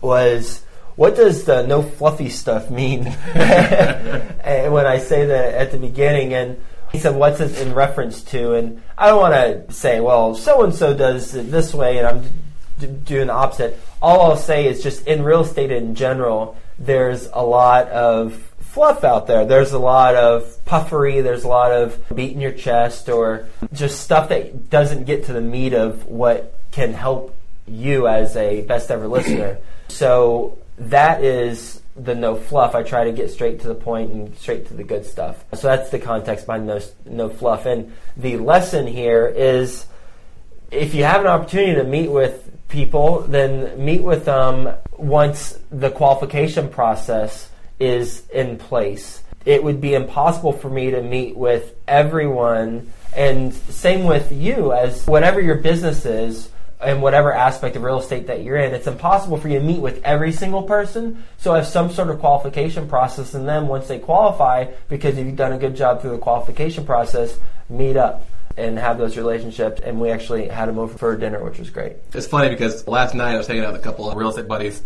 was, 0.00 0.62
"What 0.96 1.16
does 1.16 1.44
the 1.44 1.66
no 1.66 1.82
fluffy 1.82 2.28
stuff 2.28 2.70
mean?" 2.70 3.04
when 3.34 4.86
I 4.86 4.98
say 4.98 5.26
that 5.26 5.54
at 5.54 5.72
the 5.72 5.78
beginning, 5.78 6.34
and 6.34 6.62
he 6.90 6.98
said, 6.98 7.14
"What's 7.14 7.40
it 7.40 7.58
in 7.60 7.74
reference 7.74 8.22
to?" 8.24 8.54
And 8.54 8.82
I 8.98 9.08
don't 9.08 9.20
want 9.20 9.34
to 9.34 9.72
say, 9.72 10.00
"Well, 10.00 10.34
so 10.34 10.62
and 10.62 10.74
so 10.74 10.94
does 10.94 11.34
it 11.34 11.50
this 11.50 11.72
way," 11.72 11.98
and 11.98 12.06
I'm 12.06 12.24
d- 12.78 12.86
doing 12.86 13.28
the 13.28 13.32
opposite. 13.32 13.80
All 14.02 14.20
I'll 14.32 14.36
say 14.36 14.66
is 14.66 14.82
just 14.82 15.06
in 15.06 15.22
real 15.22 15.42
estate 15.42 15.70
in 15.70 15.94
general, 15.94 16.56
there's 16.78 17.28
a 17.32 17.42
lot 17.42 17.88
of 17.88 18.51
fluff 18.72 19.04
out 19.04 19.26
there. 19.26 19.44
There's 19.44 19.72
a 19.72 19.78
lot 19.78 20.14
of 20.14 20.64
puffery. 20.64 21.20
There's 21.20 21.44
a 21.44 21.48
lot 21.48 21.72
of 21.72 22.02
beating 22.14 22.40
your 22.40 22.52
chest 22.52 23.10
or 23.10 23.46
just 23.72 24.00
stuff 24.00 24.30
that 24.30 24.70
doesn't 24.70 25.04
get 25.04 25.26
to 25.26 25.34
the 25.34 25.42
meat 25.42 25.74
of 25.74 26.06
what 26.06 26.58
can 26.70 26.94
help 26.94 27.36
you 27.68 28.08
as 28.08 28.34
a 28.34 28.62
best 28.62 28.90
ever 28.90 29.06
listener. 29.06 29.58
So 29.88 30.56
that 30.78 31.22
is 31.22 31.82
the 31.96 32.14
no 32.14 32.34
fluff. 32.34 32.74
I 32.74 32.82
try 32.82 33.04
to 33.04 33.12
get 33.12 33.30
straight 33.30 33.60
to 33.60 33.68
the 33.68 33.74
point 33.74 34.10
and 34.10 34.34
straight 34.38 34.68
to 34.68 34.74
the 34.74 34.84
good 34.84 35.04
stuff. 35.04 35.44
So 35.52 35.66
that's 35.66 35.90
the 35.90 35.98
context 35.98 36.46
behind 36.46 36.66
no, 36.66 36.80
no 37.04 37.28
fluff. 37.28 37.66
And 37.66 37.92
the 38.16 38.38
lesson 38.38 38.86
here 38.86 39.26
is 39.26 39.84
if 40.70 40.94
you 40.94 41.04
have 41.04 41.20
an 41.20 41.26
opportunity 41.26 41.74
to 41.74 41.84
meet 41.84 42.10
with 42.10 42.50
people, 42.68 43.20
then 43.20 43.84
meet 43.84 44.02
with 44.02 44.24
them 44.24 44.74
once 44.96 45.58
the 45.70 45.90
qualification 45.90 46.70
process 46.70 47.50
is 47.82 48.22
in 48.28 48.58
place. 48.58 49.22
It 49.44 49.64
would 49.64 49.80
be 49.80 49.94
impossible 49.94 50.52
for 50.52 50.70
me 50.70 50.92
to 50.92 51.02
meet 51.02 51.36
with 51.36 51.74
everyone, 51.88 52.92
and 53.14 53.52
same 53.52 54.04
with 54.04 54.30
you, 54.30 54.72
as 54.72 55.04
whatever 55.06 55.40
your 55.40 55.56
business 55.56 56.06
is 56.06 56.48
and 56.80 57.02
whatever 57.02 57.32
aspect 57.32 57.76
of 57.76 57.82
real 57.82 57.98
estate 57.98 58.26
that 58.28 58.42
you're 58.42 58.56
in, 58.56 58.74
it's 58.74 58.86
impossible 58.86 59.36
for 59.36 59.48
you 59.48 59.58
to 59.58 59.64
meet 59.64 59.80
with 59.80 60.00
every 60.04 60.32
single 60.32 60.62
person. 60.62 61.24
So 61.38 61.52
I 61.52 61.58
have 61.58 61.66
some 61.66 61.90
sort 61.90 62.10
of 62.10 62.20
qualification 62.20 62.88
process, 62.88 63.34
and 63.34 63.48
then 63.48 63.66
once 63.66 63.88
they 63.88 63.98
qualify, 63.98 64.66
because 64.88 65.16
you've 65.16 65.36
done 65.36 65.52
a 65.52 65.58
good 65.58 65.76
job 65.76 66.00
through 66.00 66.12
the 66.12 66.18
qualification 66.18 66.84
process, 66.84 67.38
meet 67.68 67.96
up 67.96 68.26
and 68.56 68.78
have 68.78 68.98
those 68.98 69.16
relationships. 69.16 69.80
And 69.84 70.00
we 70.00 70.10
actually 70.10 70.48
had 70.48 70.68
them 70.68 70.78
over 70.78 70.96
for 70.98 71.16
dinner, 71.16 71.42
which 71.42 71.58
was 71.58 71.70
great. 71.70 71.96
It's 72.12 72.26
funny 72.26 72.48
because 72.48 72.86
last 72.86 73.14
night 73.14 73.34
I 73.34 73.38
was 73.38 73.46
hanging 73.46 73.64
out 73.64 73.72
with 73.72 73.80
a 73.80 73.84
couple 73.84 74.10
of 74.10 74.16
real 74.16 74.30
estate 74.30 74.48
buddies, 74.48 74.82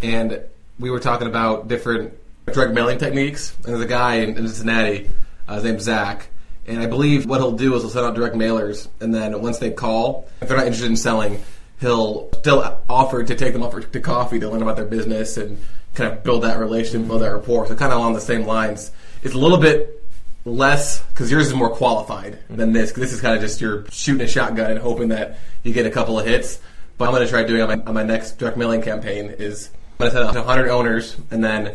and 0.00 0.40
we 0.78 0.90
were 0.90 1.00
talking 1.00 1.26
about 1.26 1.68
different 1.68 2.14
direct 2.54 2.72
mailing 2.74 2.98
techniques. 2.98 3.54
And 3.64 3.66
there's 3.66 3.80
a 3.80 3.86
guy 3.86 4.16
in, 4.16 4.30
in 4.30 4.46
Cincinnati, 4.48 5.10
uh, 5.48 5.54
his 5.54 5.64
name's 5.64 5.82
Zach, 5.84 6.28
and 6.66 6.80
I 6.80 6.86
believe 6.86 7.26
what 7.26 7.40
he'll 7.40 7.52
do 7.52 7.74
is 7.74 7.82
he'll 7.82 7.90
send 7.90 8.06
out 8.06 8.14
direct 8.14 8.36
mailers, 8.36 8.88
and 9.00 9.14
then 9.14 9.40
once 9.42 9.58
they 9.58 9.70
call, 9.70 10.28
if 10.40 10.48
they're 10.48 10.56
not 10.56 10.66
interested 10.66 10.90
in 10.90 10.96
selling, 10.96 11.42
he'll 11.80 12.30
still 12.34 12.78
offer 12.88 13.24
to 13.24 13.34
take 13.34 13.52
them 13.54 13.68
for, 13.70 13.80
to 13.80 14.00
coffee 14.00 14.38
to 14.38 14.48
learn 14.48 14.62
about 14.62 14.76
their 14.76 14.84
business 14.84 15.36
and 15.36 15.58
kind 15.94 16.12
of 16.12 16.22
build 16.22 16.44
that 16.44 16.58
relationship, 16.58 17.08
build 17.08 17.22
that 17.22 17.32
rapport. 17.32 17.66
So 17.66 17.74
kind 17.74 17.92
of 17.92 17.98
along 17.98 18.14
the 18.14 18.20
same 18.20 18.46
lines. 18.46 18.92
It's 19.22 19.34
a 19.34 19.38
little 19.38 19.58
bit 19.58 20.00
less 20.44 21.02
because 21.08 21.30
yours 21.30 21.48
is 21.48 21.54
more 21.54 21.70
qualified 21.70 22.38
than 22.48 22.72
this. 22.72 22.92
'cause 22.92 23.00
this 23.00 23.12
is 23.12 23.20
kind 23.20 23.34
of 23.34 23.40
just 23.40 23.60
you're 23.60 23.84
shooting 23.90 24.22
a 24.22 24.28
shotgun 24.28 24.70
and 24.70 24.78
hoping 24.80 25.08
that 25.08 25.38
you 25.62 25.72
get 25.72 25.86
a 25.86 25.90
couple 25.90 26.18
of 26.18 26.26
hits. 26.26 26.60
But 26.98 27.06
I'm 27.06 27.14
going 27.14 27.24
to 27.24 27.30
try 27.30 27.42
doing 27.44 27.62
on 27.62 27.68
my, 27.68 27.84
on 27.84 27.94
my 27.94 28.02
next 28.02 28.38
direct 28.38 28.56
mailing 28.56 28.82
campaign 28.82 29.34
is 29.38 29.70
I'm 29.98 30.08
going 30.08 30.10
to 30.12 30.16
send 30.16 30.28
out 30.28 30.46
100 30.46 30.68
owners 30.70 31.16
and 31.30 31.42
then 31.42 31.74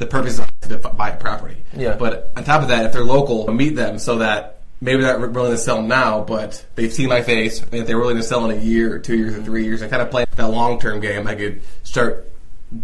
the 0.00 0.06
purpose 0.06 0.40
is 0.40 0.68
to 0.68 0.78
buy 0.78 1.10
a 1.10 1.16
property. 1.16 1.62
Yeah. 1.76 1.94
But 1.94 2.32
on 2.34 2.42
top 2.42 2.62
of 2.62 2.68
that, 2.68 2.86
if 2.86 2.92
they're 2.92 3.04
local, 3.04 3.52
meet 3.52 3.76
them 3.76 3.98
so 3.98 4.18
that 4.18 4.62
maybe 4.80 5.02
they're 5.02 5.18
not 5.18 5.32
willing 5.32 5.52
to 5.52 5.58
sell 5.58 5.82
now, 5.82 6.22
but 6.22 6.64
they've 6.74 6.92
seen 6.92 7.10
my 7.10 7.20
face, 7.20 7.62
and 7.62 7.74
if 7.74 7.86
they're 7.86 7.98
willing 7.98 8.16
to 8.16 8.22
sell 8.22 8.50
in 8.50 8.58
a 8.58 8.60
year 8.60 8.94
or 8.94 8.98
two 8.98 9.16
years 9.16 9.36
or 9.36 9.42
three 9.42 9.64
years, 9.64 9.82
I 9.82 9.88
kind 9.88 10.02
of 10.02 10.10
play 10.10 10.24
that 10.36 10.48
long 10.48 10.80
term 10.80 11.00
game, 11.00 11.26
I 11.26 11.34
could 11.34 11.62
start 11.84 12.32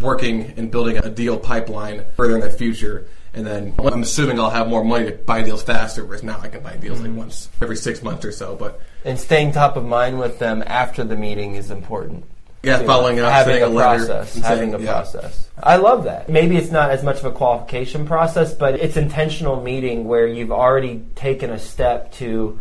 working 0.01 0.53
and 0.59 0.71
building 0.71 0.99
a 0.99 1.09
deal 1.09 1.39
pipeline 1.39 2.05
further 2.17 2.35
in 2.35 2.43
the 2.43 2.51
future. 2.51 3.09
And 3.33 3.47
then 3.47 3.75
I'm 3.79 4.03
assuming 4.03 4.39
I'll 4.39 4.51
have 4.51 4.69
more 4.69 4.85
money 4.85 5.07
to 5.07 5.13
buy 5.13 5.43
deals 5.43 5.63
faster, 5.63 6.05
whereas 6.05 6.23
now 6.23 6.39
I 6.41 6.49
can 6.49 6.63
buy 6.63 6.77
deals 6.77 7.01
like 7.01 7.11
mm-hmm. 7.11 7.19
once 7.19 7.49
every 7.63 7.77
six 7.77 8.03
months 8.03 8.25
or 8.25 8.33
so. 8.33 8.57
But 8.57 8.81
And 9.05 9.19
staying 9.19 9.53
top 9.53 9.77
of 9.77 9.85
mind 9.85 10.19
with 10.19 10.39
them 10.39 10.63
after 10.67 11.05
the 11.05 11.17
meeting 11.17 11.55
is 11.55 11.71
important. 11.71 12.25
Yeah, 12.63 12.83
following 12.83 13.21
up, 13.21 13.33
having 13.33 13.63
a 13.63 13.69
a 13.69 13.75
process, 13.75 14.35
having 14.37 14.75
a 14.75 14.79
yeah. 14.79 14.93
process. 14.93 15.49
I 15.63 15.77
love 15.77 16.05
that. 16.05 16.29
Maybe 16.29 16.57
it's 16.57 16.71
not 16.71 16.91
as 16.91 17.03
much 17.03 17.19
of 17.19 17.25
a 17.25 17.31
qualification 17.31 18.07
process, 18.07 18.55
but 18.55 18.75
it's 18.75 18.97
intentional 18.97 19.61
meeting 19.61 20.05
where 20.05 20.27
you've 20.27 20.53
already 20.53 21.05
taken 21.15 21.51
a 21.51 21.59
step 21.59 22.13
to. 22.15 22.59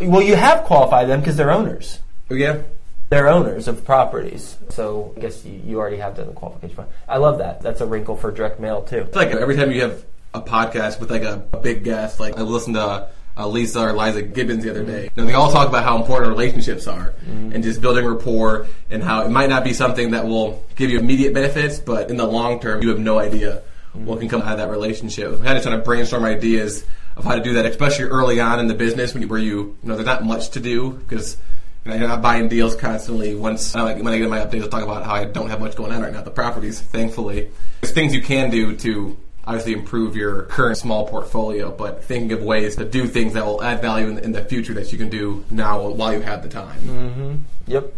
Well, 0.00 0.22
you 0.22 0.36
have 0.36 0.64
qualified 0.64 1.08
them 1.08 1.20
because 1.20 1.36
they're 1.36 1.52
owners. 1.52 2.00
Oh, 2.30 2.34
yeah. 2.34 2.62
They're 3.10 3.28
owners 3.28 3.68
of 3.68 3.84
properties, 3.84 4.56
so 4.70 5.12
I 5.16 5.20
guess 5.20 5.44
you, 5.44 5.60
you 5.64 5.78
already 5.78 5.98
have 5.98 6.16
done 6.16 6.26
the 6.26 6.32
qualification. 6.32 6.86
I 7.08 7.18
love 7.18 7.38
that. 7.38 7.60
That's 7.60 7.80
a 7.80 7.86
wrinkle 7.86 8.16
for 8.16 8.32
direct 8.32 8.58
mail 8.58 8.82
too. 8.82 9.00
It's 9.00 9.14
like 9.14 9.28
every 9.28 9.56
time 9.56 9.70
you 9.70 9.82
have 9.82 10.04
a 10.32 10.40
podcast 10.40 11.00
with 11.00 11.10
like 11.10 11.22
a, 11.22 11.46
a 11.52 11.58
big 11.58 11.84
guest, 11.84 12.18
like 12.18 12.38
I 12.38 12.42
listen 12.42 12.74
to 12.74 13.08
uh, 13.36 13.48
Lisa 13.48 13.80
or 13.80 13.92
Liza 13.92 14.22
Gibbons 14.22 14.62
the 14.62 14.70
other 14.70 14.84
day. 14.84 15.10
Know, 15.16 15.24
they 15.24 15.34
all 15.34 15.50
talk 15.50 15.68
about 15.68 15.84
how 15.84 16.00
important 16.00 16.30
relationships 16.30 16.86
are 16.86 17.14
and 17.26 17.62
just 17.62 17.80
building 17.80 18.04
rapport 18.04 18.66
and 18.90 19.02
how 19.02 19.22
it 19.22 19.30
might 19.30 19.48
not 19.48 19.64
be 19.64 19.72
something 19.72 20.12
that 20.12 20.26
will 20.26 20.64
give 20.76 20.90
you 20.90 20.98
immediate 20.98 21.34
benefits, 21.34 21.78
but 21.78 22.10
in 22.10 22.16
the 22.16 22.26
long 22.26 22.60
term, 22.60 22.82
you 22.82 22.88
have 22.90 22.98
no 22.98 23.18
idea 23.18 23.62
what 23.92 24.18
can 24.18 24.28
come 24.28 24.42
out 24.42 24.52
of 24.52 24.58
that 24.58 24.70
relationship. 24.70 25.40
We 25.40 25.46
had 25.46 25.54
to 25.54 25.62
try 25.62 25.72
to 25.72 25.78
brainstorm 25.78 26.24
ideas 26.24 26.84
of 27.16 27.24
how 27.24 27.36
to 27.36 27.42
do 27.42 27.54
that, 27.54 27.66
especially 27.66 28.06
early 28.06 28.40
on 28.40 28.58
in 28.58 28.66
the 28.66 28.74
business 28.74 29.14
when 29.14 29.22
you, 29.22 29.28
where 29.28 29.38
you, 29.38 29.76
you 29.82 29.88
know, 29.88 29.94
there's 29.94 30.06
not 30.06 30.24
much 30.24 30.50
to 30.50 30.60
do 30.60 30.90
because 30.90 31.36
you 31.84 31.90
know, 31.90 31.96
you're 31.96 32.08
not 32.08 32.22
buying 32.22 32.48
deals 32.48 32.74
constantly. 32.74 33.34
Once 33.34 33.74
when 33.74 34.06
I 34.06 34.18
get 34.18 34.30
my 34.30 34.40
updates, 34.40 34.62
I'll 34.62 34.68
talk 34.68 34.82
about 34.82 35.04
how 35.04 35.14
I 35.14 35.24
don't 35.26 35.50
have 35.50 35.60
much 35.60 35.76
going 35.76 35.92
on 35.92 36.02
right 36.02 36.12
now. 36.12 36.22
The 36.22 36.30
properties, 36.30 36.80
thankfully, 36.80 37.50
there's 37.82 37.92
things 37.92 38.14
you 38.14 38.22
can 38.22 38.50
do 38.50 38.74
to 38.76 39.16
obviously 39.46 39.72
improve 39.72 40.16
your 40.16 40.42
current 40.44 40.78
small 40.78 41.06
portfolio, 41.06 41.70
but 41.70 42.04
thinking 42.04 42.32
of 42.32 42.42
ways 42.42 42.76
to 42.76 42.84
do 42.84 43.06
things 43.06 43.34
that 43.34 43.44
will 43.44 43.62
add 43.62 43.80
value 43.80 44.08
in, 44.08 44.18
in 44.18 44.32
the 44.32 44.44
future 44.44 44.74
that 44.74 44.92
you 44.92 44.98
can 44.98 45.08
do 45.08 45.44
now 45.50 45.88
while 45.88 46.12
you 46.12 46.20
have 46.20 46.42
the 46.42 46.48
time. 46.48 46.80
Mm-hmm. 46.80 47.34
Yep, 47.66 47.92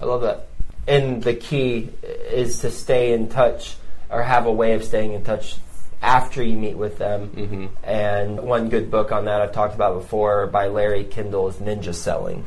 I 0.00 0.04
love 0.04 0.22
that. 0.22 0.48
And 0.86 1.22
the 1.22 1.34
key 1.34 1.90
is 2.02 2.60
to 2.60 2.70
stay 2.70 3.12
in 3.12 3.28
touch 3.28 3.76
or 4.10 4.22
have 4.22 4.46
a 4.46 4.52
way 4.52 4.74
of 4.74 4.84
staying 4.84 5.12
in 5.12 5.24
touch 5.24 5.56
after 6.02 6.42
you 6.42 6.56
meet 6.56 6.76
with 6.76 6.98
them. 6.98 7.30
Mm-hmm. 7.30 7.66
And 7.82 8.40
one 8.40 8.68
good 8.68 8.90
book 8.90 9.10
on 9.10 9.24
that 9.24 9.40
I've 9.40 9.52
talked 9.52 9.74
about 9.74 10.00
before 10.00 10.46
by 10.46 10.68
Larry 10.68 11.04
Kendall 11.04 11.48
is 11.48 11.56
Ninja 11.56 11.94
Selling. 11.94 12.44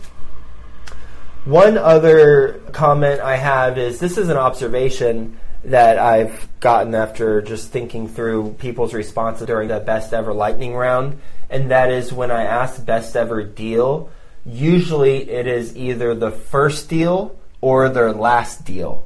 One 1.45 1.77
other 1.77 2.61
comment 2.73 3.21
I 3.21 3.37
have 3.37 3.77
is 3.77 3.99
this 3.99 4.17
is 4.17 4.29
an 4.29 4.37
observation 4.37 5.39
that 5.67 5.99
I've 5.99 6.47
gotten 6.61 6.95
after 6.95 7.41
just 7.41 7.71
thinking 7.71 8.07
through 8.07 8.53
people's 8.53 8.93
responses 8.93 9.47
during 9.47 9.67
the 9.67 9.81
best 9.81 10.13
ever 10.13 10.33
lightning 10.33 10.73
round, 10.73 11.19
and 11.49 11.71
that 11.71 11.91
is 11.91 12.13
when 12.13 12.31
I 12.31 12.43
ask 12.43 12.83
best 12.85 13.15
ever 13.17 13.43
deal, 13.43 14.09
usually 14.45 15.29
it 15.29 15.45
is 15.45 15.75
either 15.75 16.15
the 16.15 16.31
first 16.31 16.89
deal 16.89 17.37
or 17.59 17.89
their 17.89 18.13
last 18.13 18.63
deal. 18.63 19.05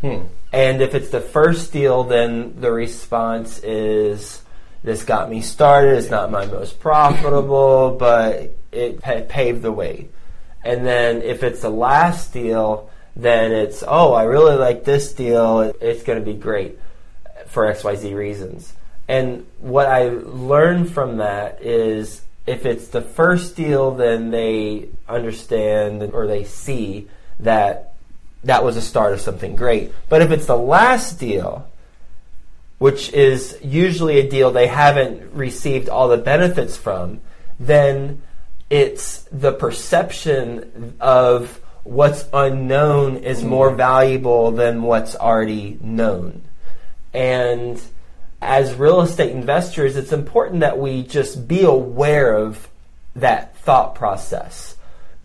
Hmm. 0.00 0.22
And 0.50 0.80
if 0.80 0.94
it's 0.94 1.10
the 1.10 1.20
first 1.20 1.74
deal, 1.74 2.04
then 2.04 2.58
the 2.58 2.72
response 2.72 3.58
is 3.58 4.40
this 4.82 5.04
got 5.04 5.28
me 5.28 5.42
started, 5.42 5.98
it's 5.98 6.08
not 6.08 6.30
my 6.30 6.46
most 6.46 6.80
profitable, 6.80 7.90
but 8.00 8.56
it 8.72 9.02
pa- 9.02 9.24
paved 9.28 9.60
the 9.60 9.72
way. 9.72 10.08
And 10.64 10.86
then 10.86 11.20
if 11.20 11.42
it's 11.42 11.60
the 11.60 11.70
last 11.70 12.32
deal, 12.32 12.90
then 13.18 13.50
it's, 13.50 13.82
oh, 13.86 14.14
I 14.14 14.22
really 14.22 14.56
like 14.56 14.84
this 14.84 15.12
deal. 15.12 15.72
It's 15.80 16.04
going 16.04 16.20
to 16.20 16.24
be 16.24 16.38
great 16.38 16.78
for 17.48 17.64
XYZ 17.64 18.14
reasons. 18.14 18.72
And 19.08 19.44
what 19.58 19.86
I 19.86 20.10
learned 20.10 20.92
from 20.92 21.16
that 21.16 21.62
is 21.62 22.22
if 22.46 22.64
it's 22.64 22.88
the 22.88 23.02
first 23.02 23.56
deal, 23.56 23.90
then 23.90 24.30
they 24.30 24.88
understand 25.08 26.02
or 26.14 26.28
they 26.28 26.44
see 26.44 27.08
that 27.40 27.94
that 28.44 28.64
was 28.64 28.76
a 28.76 28.82
start 28.82 29.12
of 29.12 29.20
something 29.20 29.56
great. 29.56 29.92
But 30.08 30.22
if 30.22 30.30
it's 30.30 30.46
the 30.46 30.56
last 30.56 31.18
deal, 31.18 31.68
which 32.78 33.12
is 33.12 33.58
usually 33.62 34.20
a 34.20 34.30
deal 34.30 34.52
they 34.52 34.68
haven't 34.68 35.32
received 35.32 35.88
all 35.88 36.08
the 36.08 36.16
benefits 36.16 36.76
from, 36.76 37.20
then 37.58 38.22
it's 38.70 39.22
the 39.32 39.52
perception 39.52 40.94
of 41.00 41.60
what's 41.88 42.28
unknown 42.34 43.16
is 43.16 43.40
hmm. 43.40 43.48
more 43.48 43.70
valuable 43.74 44.50
than 44.50 44.82
what's 44.82 45.16
already 45.16 45.78
known. 45.80 46.42
And 47.14 47.80
as 48.42 48.74
real 48.74 49.00
estate 49.00 49.32
investors, 49.32 49.96
it's 49.96 50.12
important 50.12 50.60
that 50.60 50.78
we 50.78 51.02
just 51.02 51.48
be 51.48 51.62
aware 51.62 52.36
of 52.36 52.68
that 53.16 53.56
thought 53.58 53.94
process 53.94 54.76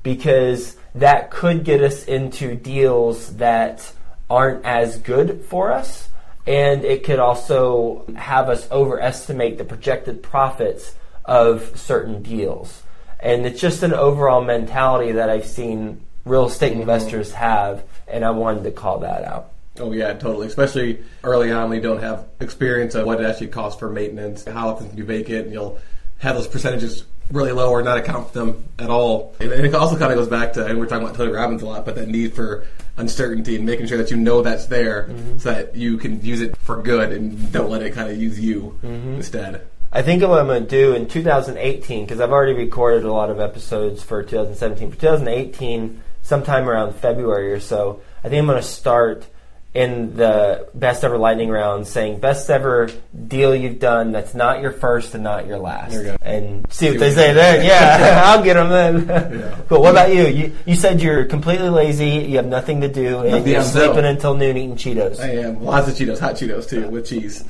because 0.02 0.78
that 0.96 1.32
could 1.32 1.64
get 1.64 1.82
us 1.82 2.06
into 2.06 2.56
deals 2.56 3.36
that 3.36 3.92
aren't 4.30 4.66
as 4.66 4.98
good 4.98 5.44
for 5.46 5.72
us. 5.72 6.10
And 6.48 6.84
it 6.84 7.04
could 7.04 7.20
also 7.20 8.06
have 8.16 8.50
us 8.50 8.70
overestimate 8.72 9.58
the 9.58 9.66
projected 9.66 10.24
profits 10.24 10.96
of 11.26 11.78
certain 11.78 12.24
deals. 12.24 12.84
And 13.20 13.46
it's 13.46 13.62
just 13.62 13.84
an 13.84 13.94
overall 13.94 14.42
mentality 14.42 15.14
that 15.14 15.30
I've 15.30 15.46
seen 15.46 16.02
real 16.26 16.48
estate 16.48 16.74
investors 16.74 17.32
have, 17.34 17.84
and 18.08 18.24
I 18.24 18.32
wanted 18.32 18.64
to 18.64 18.72
call 18.72 19.00
that 19.00 19.24
out. 19.24 19.50
Oh 19.80 19.92
yeah, 19.92 20.14
totally. 20.14 20.48
Especially 20.48 21.04
early 21.24 21.52
on 21.52 21.70
we 21.70 21.80
don't 21.80 22.02
have 22.02 22.26
experience 22.40 22.96
of 22.96 23.06
what 23.06 23.20
it 23.20 23.26
actually 23.26 23.48
costs 23.48 23.80
for 23.80 23.90
maintenance, 23.90 24.46
how 24.46 24.70
often 24.70 24.96
you 24.96 25.04
vacate, 25.04 25.46
and 25.46 25.54
you'll 25.54 25.80
have 26.20 26.36
those 26.36 26.48
percentages 26.48 27.06
really 27.32 27.52
low 27.52 27.72
or 27.72 27.82
not 27.82 27.98
account 27.98 28.28
for 28.28 28.40
them 28.40 28.66
at 28.78 28.90
all. 28.90 29.36
And, 29.40 29.52
and 29.52 29.66
it 29.66 29.74
also 29.74 29.98
kind 29.98 30.12
of 30.12 30.18
goes 30.18 30.28
back 30.28 30.54
to, 30.54 30.66
and 30.66 30.78
we're 30.80 30.86
talking 30.86 31.06
about 31.06 31.18
Tony 31.18 31.32
Robbins 31.32 31.62
a 31.64 31.66
lot, 31.66 31.86
but 31.86 31.96
that 31.96 32.08
need 32.08 32.34
for 32.34 32.68
uncertainty 32.98 33.56
and 33.56 33.66
making 33.66 33.88
sure 33.88 33.98
that 33.98 34.12
you 34.12 34.18
know 34.18 34.42
that's 34.42 34.68
there 34.68 35.08
mm-hmm. 35.10 35.38
so 35.40 35.52
that 35.52 35.76
you 35.76 35.98
can 35.98 36.24
use 36.24 36.42
it 36.42 36.56
for 36.58 36.82
good 36.82 37.12
and 37.12 37.52
don't 37.52 37.72
let 37.72 37.82
it 37.82 37.94
kind 37.94 38.12
of 38.12 38.22
use 38.22 38.40
you 38.40 38.78
mm-hmm. 38.84 39.16
instead. 39.16 39.66
I 39.92 40.02
think 40.02 40.24
what 40.24 40.40
I'm 40.40 40.48
going 40.48 40.64
to 40.64 40.70
do 40.70 40.94
in 40.94 41.08
2018, 41.08 42.06
because 42.06 42.20
I've 42.20 42.32
already 42.32 42.54
recorded 42.54 43.04
a 43.04 43.12
lot 43.12 43.30
of 43.30 43.40
episodes 43.40 44.02
for 44.04 44.24
2017. 44.24 44.92
For 44.92 45.00
2018, 45.00 46.03
sometime 46.24 46.68
around 46.68 46.96
February 46.96 47.54
or 47.54 47.60
so, 47.60 48.02
I 48.24 48.30
think 48.30 48.40
I'm 48.40 48.48
going 48.48 48.60
to 48.62 48.68
start 48.68 49.28
in 49.74 50.16
the 50.16 50.68
best 50.76 51.04
ever 51.04 51.18
lightning 51.18 51.50
round 51.50 51.88
saying 51.88 52.20
best 52.20 52.48
ever 52.52 52.92
deal 53.28 53.56
you've 53.56 53.80
done 53.80 54.12
that's 54.12 54.36
not 54.36 54.62
your 54.62 54.72
first 54.72 55.16
and 55.16 55.24
not 55.24 55.48
your 55.48 55.58
last. 55.58 55.94
You. 55.94 56.16
And 56.22 56.72
see 56.72 56.92
what 56.92 57.00
they 57.00 57.12
say 57.12 57.34
then. 57.34 57.66
Yeah, 57.66 58.22
I'll 58.26 58.44
get 58.44 58.54
them 58.54 58.70
then. 58.70 59.40
Yeah. 59.40 59.60
Cool. 59.70 59.82
What 59.82 59.92
about 59.92 60.14
you? 60.14 60.28
You 60.28 60.56
you 60.66 60.76
said 60.76 61.02
you're 61.02 61.26
completely 61.26 61.70
lazy, 61.70 62.10
you 62.10 62.38
have 62.38 62.46
nothing 62.46 62.82
to 62.82 62.88
do, 62.88 63.20
and 63.20 63.32
Nothing 63.32 63.54
you're 63.54 63.64
sleeping 63.64 64.06
until 64.06 64.36
noon 64.36 64.58
eating 64.58 64.76
Cheetos. 64.76 65.20
I 65.20 65.30
am. 65.30 65.64
Lots 65.64 65.88
of 65.88 65.96
Cheetos, 65.96 66.20
hot 66.20 66.36
Cheetos 66.36 66.70
too, 66.70 66.88
with 66.90 67.08
cheese. 67.08 67.44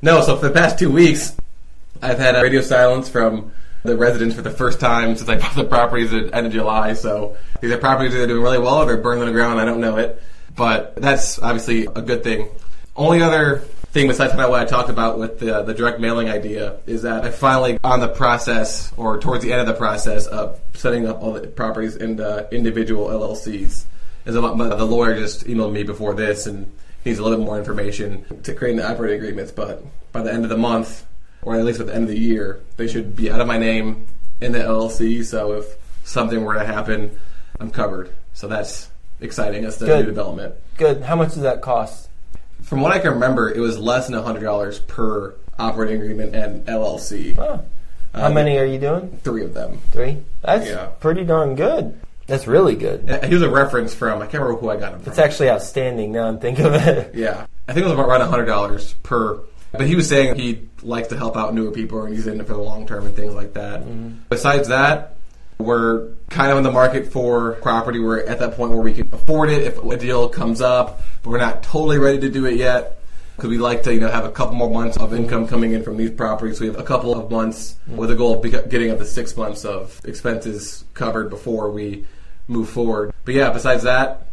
no, 0.00 0.22
so 0.22 0.36
for 0.36 0.48
the 0.48 0.54
past 0.54 0.78
two 0.78 0.90
weeks, 0.90 1.36
I've 2.00 2.18
had 2.18 2.36
a 2.36 2.42
radio 2.42 2.62
silence 2.62 3.08
from 3.08 3.52
the 3.82 3.96
residents 3.96 4.34
for 4.34 4.42
the 4.42 4.50
first 4.50 4.80
time 4.80 5.16
since 5.16 5.28
I 5.28 5.38
bought 5.38 5.54
the 5.54 5.64
properties 5.64 6.12
at 6.12 6.34
end 6.34 6.46
of 6.46 6.52
July. 6.52 6.94
So 6.94 7.36
these 7.60 7.70
are 7.70 7.78
properties 7.78 8.12
that 8.12 8.22
are 8.22 8.26
doing 8.26 8.42
really 8.42 8.58
well 8.58 8.82
or 8.82 8.86
they're 8.86 8.96
burning 8.96 9.20
to 9.20 9.26
the 9.26 9.32
ground. 9.32 9.60
I 9.60 9.64
don't 9.64 9.80
know 9.80 9.96
it. 9.96 10.22
But 10.56 10.96
that's 10.96 11.38
obviously 11.38 11.86
a 11.86 12.02
good 12.02 12.24
thing. 12.24 12.48
Only 12.96 13.22
other 13.22 13.62
thing 13.92 14.08
besides 14.08 14.32
kind 14.32 14.50
what 14.50 14.60
I 14.60 14.64
talked 14.64 14.90
about 14.90 15.18
with 15.18 15.38
the, 15.38 15.62
the 15.62 15.72
direct 15.72 16.00
mailing 16.00 16.28
idea 16.28 16.78
is 16.86 17.02
that 17.02 17.24
I 17.24 17.30
finally 17.30 17.78
on 17.82 18.00
the 18.00 18.08
process 18.08 18.92
or 18.96 19.18
towards 19.18 19.44
the 19.44 19.52
end 19.52 19.60
of 19.60 19.66
the 19.66 19.74
process 19.74 20.26
of 20.26 20.60
setting 20.74 21.06
up 21.06 21.22
all 21.22 21.32
the 21.32 21.46
properties 21.46 21.96
into 21.96 22.48
individual 22.50 23.06
LLCs. 23.06 23.84
As 24.26 24.34
a, 24.34 24.40
the 24.40 24.84
lawyer 24.84 25.16
just 25.16 25.46
emailed 25.46 25.72
me 25.72 25.84
before 25.84 26.12
this 26.14 26.46
and 26.46 26.70
needs 27.04 27.18
a 27.18 27.22
little 27.22 27.38
bit 27.38 27.46
more 27.46 27.58
information 27.58 28.42
to 28.42 28.52
create 28.52 28.76
the 28.76 28.88
operating 28.88 29.18
agreements. 29.18 29.52
But 29.52 29.82
by 30.12 30.22
the 30.22 30.32
end 30.32 30.44
of 30.44 30.50
the 30.50 30.58
month, 30.58 31.06
or 31.42 31.56
at 31.56 31.64
least 31.64 31.80
at 31.80 31.86
the 31.86 31.94
end 31.94 32.04
of 32.04 32.10
the 32.10 32.18
year, 32.18 32.60
they 32.76 32.86
should 32.88 33.14
be 33.16 33.30
out 33.30 33.40
of 33.40 33.46
my 33.46 33.58
name 33.58 34.06
in 34.40 34.52
the 34.52 34.58
LLC. 34.58 35.24
So 35.24 35.52
if 35.52 35.66
something 36.04 36.44
were 36.44 36.54
to 36.54 36.64
happen, 36.64 37.18
I'm 37.60 37.70
covered. 37.70 38.10
So 38.34 38.48
that's 38.48 38.88
exciting. 39.20 39.62
That's 39.62 39.76
the 39.76 39.86
Good. 39.86 40.00
new 40.00 40.06
development. 40.06 40.54
Good. 40.76 41.02
How 41.02 41.16
much 41.16 41.28
does 41.34 41.42
that 41.42 41.60
cost? 41.60 42.08
From 42.62 42.80
what 42.80 42.92
I 42.92 42.98
can 42.98 43.12
remember, 43.14 43.50
it 43.50 43.60
was 43.60 43.78
less 43.78 44.08
than 44.08 44.20
hundred 44.22 44.42
dollars 44.42 44.78
per 44.80 45.34
operating 45.58 46.00
agreement 46.00 46.34
and 46.34 46.66
LLC. 46.66 47.36
Oh. 47.38 47.60
How 48.14 48.26
Um, 48.26 48.34
many 48.34 48.56
are 48.58 48.64
you 48.64 48.78
doing? 48.78 49.18
Three 49.22 49.44
of 49.44 49.54
them. 49.54 49.78
Three. 49.92 50.18
That's 50.42 50.66
Yeah. 50.68 50.86
pretty 51.00 51.24
darn 51.24 51.54
good. 51.54 51.94
That's 52.26 52.46
really 52.46 52.74
good. 52.74 53.08
Uh, 53.10 53.26
He 53.26 53.34
was 53.34 53.42
a 53.42 53.50
reference 53.50 53.94
from 53.94 54.18
I 54.22 54.26
can't 54.26 54.42
remember 54.42 54.60
who 54.60 54.70
I 54.70 54.76
got 54.76 54.92
him 54.94 55.00
from. 55.00 55.10
It's 55.10 55.18
actually 55.18 55.50
outstanding 55.50 56.12
now 56.12 56.26
I'm 56.26 56.38
thinking 56.38 56.64
of 56.66 56.74
it. 56.74 57.14
Yeah, 57.14 57.46
I 57.68 57.72
think 57.72 57.84
it 57.84 57.88
was 57.88 57.92
about 57.98 58.08
around 58.08 58.20
hundred 58.28 58.46
dollars 58.46 58.94
per. 59.02 59.38
But 59.72 59.86
he 59.86 59.96
was 59.96 60.08
saying 60.08 60.36
he 60.36 60.68
likes 60.82 61.08
to 61.08 61.16
help 61.16 61.36
out 61.36 61.54
newer 61.54 61.70
people 61.70 62.02
and 62.02 62.14
he's 62.14 62.26
in 62.26 62.40
it 62.40 62.46
for 62.46 62.54
the 62.54 62.62
long 62.62 62.86
term 62.86 63.06
and 63.06 63.14
things 63.14 63.34
like 63.34 63.54
that. 63.54 63.82
Besides 64.28 64.68
that, 64.68 65.16
we're 65.58 66.10
kind 66.30 66.52
of 66.52 66.58
in 66.58 66.64
the 66.64 66.70
market 66.70 67.12
for 67.12 67.52
property. 67.54 67.98
We're 67.98 68.24
at 68.24 68.38
that 68.38 68.54
point 68.54 68.70
where 68.70 68.80
we 68.80 68.94
can 68.94 69.08
afford 69.12 69.50
it 69.50 69.62
if 69.62 69.82
a 69.82 69.96
deal 69.96 70.28
comes 70.28 70.60
up, 70.60 71.02
but 71.22 71.30
we're 71.30 71.38
not 71.38 71.62
totally 71.62 71.98
ready 71.98 72.20
to 72.20 72.30
do 72.30 72.46
it 72.46 72.56
yet 72.56 72.98
because 73.36 73.50
we 73.50 73.58
like 73.58 73.84
to 73.84 73.94
you 73.94 74.00
know 74.00 74.10
have 74.10 74.24
a 74.24 74.32
couple 74.32 74.56
more 74.56 74.70
months 74.70 74.96
of 74.96 75.14
income 75.14 75.46
coming 75.46 75.72
in 75.72 75.82
from 75.82 75.96
these 75.96 76.10
properties. 76.10 76.60
We 76.60 76.66
have 76.66 76.78
a 76.78 76.82
couple 76.82 77.16
of 77.16 77.30
months 77.30 77.76
with 77.86 78.10
a 78.10 78.16
goal 78.16 78.42
of 78.42 78.68
getting 78.68 78.90
up 78.90 78.98
to 78.98 79.04
six 79.04 79.36
months 79.36 79.64
of 79.64 80.00
expenses 80.04 80.84
covered 80.94 81.30
before 81.30 81.70
we 81.70 82.04
move 82.48 82.68
forward. 82.68 83.12
But 83.24 83.34
yeah, 83.34 83.50
besides 83.50 83.84
that, 83.84 84.28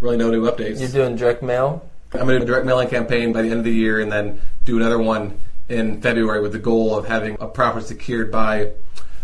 really 0.00 0.16
no 0.16 0.30
new 0.30 0.48
updates. 0.50 0.80
You're 0.80 0.90
doing 0.90 1.16
direct 1.16 1.42
mail? 1.42 1.88
I'm 2.18 2.26
going 2.26 2.40
to 2.40 2.44
do 2.44 2.44
a 2.44 2.46
direct 2.46 2.66
mailing 2.66 2.88
campaign 2.88 3.32
by 3.32 3.42
the 3.42 3.50
end 3.50 3.58
of 3.58 3.64
the 3.64 3.72
year 3.72 4.00
and 4.00 4.10
then 4.10 4.40
do 4.64 4.76
another 4.76 4.98
one 4.98 5.38
in 5.68 6.00
February 6.00 6.40
with 6.40 6.52
the 6.52 6.58
goal 6.58 6.96
of 6.96 7.06
having 7.06 7.36
a 7.40 7.46
property 7.46 7.84
secured 7.86 8.30
by 8.30 8.72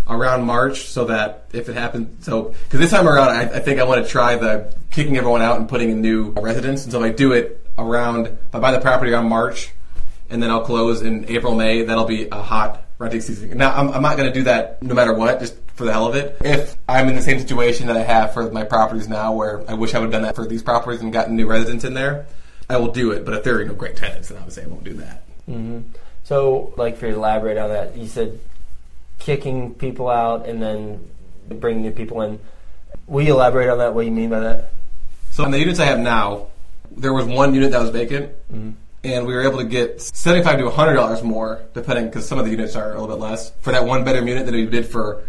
around 0.08 0.44
March 0.44 0.86
so 0.86 1.04
that 1.06 1.46
if 1.52 1.68
it 1.68 1.74
happens, 1.74 2.24
so, 2.24 2.54
because 2.64 2.80
this 2.80 2.90
time 2.90 3.08
around, 3.08 3.28
I, 3.28 3.42
I 3.42 3.60
think 3.60 3.80
I 3.80 3.84
want 3.84 4.04
to 4.04 4.10
try 4.10 4.36
the 4.36 4.74
kicking 4.90 5.16
everyone 5.16 5.42
out 5.42 5.58
and 5.58 5.68
putting 5.68 5.90
in 5.90 6.00
new 6.00 6.30
residents. 6.30 6.84
And 6.84 6.92
so 6.92 7.02
if 7.02 7.12
I 7.12 7.14
do 7.14 7.32
it 7.32 7.64
around, 7.78 8.26
if 8.26 8.54
I 8.54 8.58
buy 8.58 8.72
the 8.72 8.80
property 8.80 9.12
around 9.12 9.28
March 9.28 9.72
and 10.28 10.42
then 10.42 10.50
I'll 10.50 10.64
close 10.64 11.02
in 11.02 11.26
April, 11.28 11.54
May, 11.54 11.84
that'll 11.84 12.04
be 12.04 12.28
a 12.28 12.42
hot 12.42 12.84
renting 12.98 13.20
season. 13.20 13.56
Now, 13.56 13.74
I'm, 13.74 13.90
I'm 13.90 14.02
not 14.02 14.16
going 14.16 14.28
to 14.28 14.34
do 14.34 14.44
that 14.44 14.82
no 14.82 14.94
matter 14.94 15.14
what, 15.14 15.40
just 15.40 15.56
for 15.74 15.84
the 15.84 15.92
hell 15.92 16.06
of 16.06 16.14
it. 16.14 16.36
If 16.40 16.76
I'm 16.88 17.08
in 17.08 17.14
the 17.14 17.22
same 17.22 17.38
situation 17.38 17.86
that 17.86 17.96
I 17.96 18.02
have 18.02 18.34
for 18.34 18.50
my 18.50 18.64
properties 18.64 19.08
now, 19.08 19.32
where 19.32 19.68
I 19.70 19.74
wish 19.74 19.94
I 19.94 19.98
would 19.98 20.06
have 20.06 20.12
done 20.12 20.22
that 20.22 20.36
for 20.36 20.46
these 20.46 20.62
properties 20.62 21.00
and 21.00 21.12
gotten 21.12 21.36
new 21.36 21.46
residents 21.46 21.84
in 21.84 21.94
there, 21.94 22.26
I 22.72 22.78
will 22.78 22.92
do 22.92 23.12
it. 23.12 23.24
But 23.24 23.34
if 23.34 23.44
there 23.44 23.60
are 23.60 23.64
no 23.64 23.74
great 23.74 23.96
tenants, 23.96 24.28
then 24.28 24.38
obviously 24.38 24.64
I 24.64 24.66
won't 24.66 24.84
do 24.84 24.94
that. 24.94 25.22
Mm-hmm. 25.48 25.80
So, 26.24 26.72
like, 26.76 26.96
for 26.96 27.06
you 27.06 27.12
to 27.12 27.18
elaborate 27.18 27.58
on 27.58 27.70
that, 27.70 27.96
you 27.96 28.06
said 28.06 28.38
kicking 29.18 29.74
people 29.74 30.08
out 30.08 30.46
and 30.46 30.62
then 30.62 31.08
bringing 31.48 31.82
new 31.82 31.90
people 31.90 32.22
in. 32.22 32.38
Will 33.06 33.24
you 33.24 33.34
elaborate 33.34 33.68
on 33.68 33.78
that? 33.78 33.94
What 33.94 34.02
do 34.02 34.06
you 34.06 34.12
mean 34.12 34.30
by 34.30 34.40
that? 34.40 34.72
So 35.30 35.44
in 35.44 35.50
the 35.50 35.58
units 35.58 35.80
I 35.80 35.86
have 35.86 35.98
now, 35.98 36.48
there 36.90 37.12
was 37.12 37.24
one 37.24 37.54
unit 37.54 37.72
that 37.72 37.80
was 37.80 37.90
vacant, 37.90 38.32
mm-hmm. 38.52 38.70
and 39.02 39.26
we 39.26 39.34
were 39.34 39.42
able 39.42 39.58
to 39.58 39.64
get 39.64 40.00
seventy-five 40.00 40.58
to 40.58 40.70
hundred 40.70 40.94
dollars 40.94 41.22
more, 41.22 41.62
depending 41.72 42.06
because 42.06 42.28
some 42.28 42.38
of 42.38 42.44
the 42.44 42.50
units 42.50 42.76
are 42.76 42.90
a 42.94 43.00
little 43.00 43.16
bit 43.16 43.20
less 43.20 43.50
for 43.62 43.72
that 43.72 43.84
one 43.84 44.04
bedroom 44.04 44.28
unit 44.28 44.44
than 44.46 44.54
we 44.54 44.66
did 44.66 44.86
for 44.86 45.24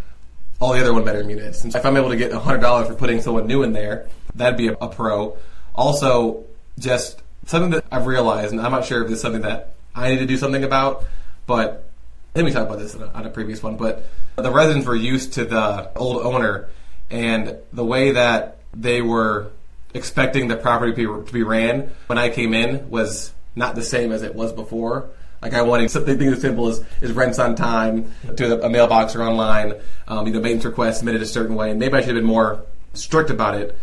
all 0.60 0.74
the 0.74 0.82
other 0.82 0.94
one 0.94 1.04
bedroom 1.04 1.30
units. 1.30 1.64
And 1.64 1.72
so 1.72 1.80
if 1.80 1.86
I'm 1.86 1.98
able 1.98 2.10
to 2.10 2.18
get 2.18 2.32
hundred 2.34 2.60
dollars 2.60 2.88
for 2.88 2.96
putting 2.96 3.22
someone 3.22 3.48
new 3.48 3.64
in 3.64 3.74
there, 3.74 4.08
that'd 4.36 4.58
be 4.58 4.68
a, 4.68 4.74
a 4.74 4.90
pro. 4.90 5.38
Also, 5.74 6.44
just 6.78 7.23
something 7.46 7.72
that 7.72 7.86
I've 7.92 8.08
realized, 8.08 8.52
and 8.52 8.62
I'm 8.62 8.72
not 8.72 8.86
sure 8.86 9.02
if 9.02 9.08
this 9.08 9.18
is 9.18 9.22
something 9.22 9.42
that 9.42 9.76
I 9.96 10.12
need 10.12 10.20
to 10.20 10.26
do 10.26 10.38
something 10.38 10.64
about, 10.64 11.06
but 11.46 11.90
I 12.34 12.40
think 12.40 12.48
we 12.48 12.52
talked 12.52 12.68
about 12.68 12.80
this 12.80 12.96
on 12.96 13.26
a, 13.26 13.30
previous 13.30 13.62
one, 13.62 13.78
but 13.78 14.08
the 14.36 14.52
residents 14.52 14.88
were 14.88 14.96
used 14.96 15.34
to 15.34 15.46
the 15.46 15.92
old 15.96 16.26
owner 16.26 16.70
and 17.12 17.58
the 17.72 17.86
way 17.86 18.12
that 18.12 18.58
they 18.74 19.02
were 19.02 19.52
expecting 19.94 20.48
the 20.48 20.56
property 20.56 20.94
to 21.04 21.22
be, 21.32 21.44
ran 21.44 21.92
when 22.08 22.18
I 22.18 22.30
came 22.30 22.56
in 22.56 22.90
was 22.90 23.32
not 23.56 23.76
the 23.76 23.84
same 23.84 24.12
as 24.12 24.24
it 24.24 24.34
was 24.34 24.52
before. 24.52 25.10
Like 25.44 25.54
I 25.54 25.62
wanted 25.62 25.92
something 25.92 26.20
as 26.24 26.42
simple 26.42 26.70
as, 26.70 26.84
as 27.02 27.12
rents 27.12 27.38
on 27.38 27.56
time 27.56 28.12
to 28.38 28.66
a 28.66 28.70
mailbox 28.70 29.16
or 29.16 29.22
online, 29.22 29.76
um, 30.08 30.26
you 30.26 30.34
know, 30.34 30.40
maintenance 30.40 30.66
requests 30.66 31.00
submitted 31.00 31.22
a 31.22 31.28
certain 31.28 31.56
way. 31.56 31.70
And 31.70 31.80
maybe 31.80 31.94
I 31.94 32.00
should 32.00 32.16
have 32.16 32.16
been 32.16 32.24
more 32.24 32.64
strict 32.94 33.30
about 33.30 33.56
it. 33.56 33.78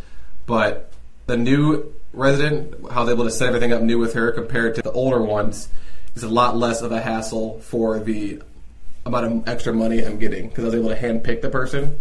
But 0.46 0.90
the 1.26 1.36
new 1.36 1.92
resident, 2.12 2.90
how 2.90 3.04
they 3.04 3.12
able 3.12 3.24
to 3.24 3.30
set 3.30 3.48
everything 3.48 3.72
up 3.72 3.82
new 3.82 3.98
with 3.98 4.14
her 4.14 4.32
compared 4.32 4.74
to 4.76 4.82
the 4.82 4.92
older 4.92 5.22
ones, 5.22 5.68
is 6.14 6.22
a 6.22 6.28
lot 6.28 6.56
less 6.56 6.82
of 6.82 6.92
a 6.92 7.00
hassle 7.00 7.60
for 7.60 7.98
the 8.00 8.42
amount 9.06 9.26
of 9.26 9.48
extra 9.48 9.72
money 9.72 10.04
I'm 10.04 10.18
getting 10.18 10.48
because 10.48 10.64
I 10.64 10.66
was 10.68 10.74
able 10.74 10.88
to 10.88 10.96
handpick 10.96 11.40
the 11.40 11.50
person. 11.50 11.98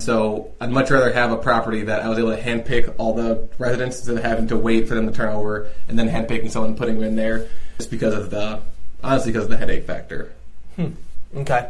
So 0.00 0.52
I'd 0.60 0.70
much 0.70 0.90
rather 0.90 1.12
have 1.12 1.32
a 1.32 1.36
property 1.36 1.82
that 1.84 2.02
I 2.02 2.08
was 2.08 2.18
able 2.18 2.34
to 2.34 2.40
handpick 2.40 2.94
all 2.98 3.14
the 3.14 3.48
residents 3.58 3.98
instead 3.98 4.16
of 4.16 4.22
having 4.22 4.48
to 4.48 4.56
wait 4.56 4.88
for 4.88 4.94
them 4.94 5.06
to 5.06 5.12
turn 5.12 5.34
over 5.34 5.70
and 5.88 5.98
then 5.98 6.08
handpicking 6.08 6.50
someone 6.50 6.70
and 6.70 6.78
putting 6.78 6.94
them 6.96 7.04
in 7.04 7.16
there 7.16 7.48
just 7.78 7.90
because 7.90 8.14
of 8.14 8.30
the 8.30 8.60
honestly 9.02 9.32
because 9.32 9.44
of 9.44 9.50
the 9.50 9.56
headache 9.56 9.84
factor. 9.84 10.32
Hmm. 10.76 10.90
Okay. 11.36 11.68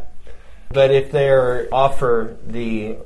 But 0.70 0.90
if 0.90 1.10
they 1.10 1.30
offer 1.70 2.36
the 2.46 2.98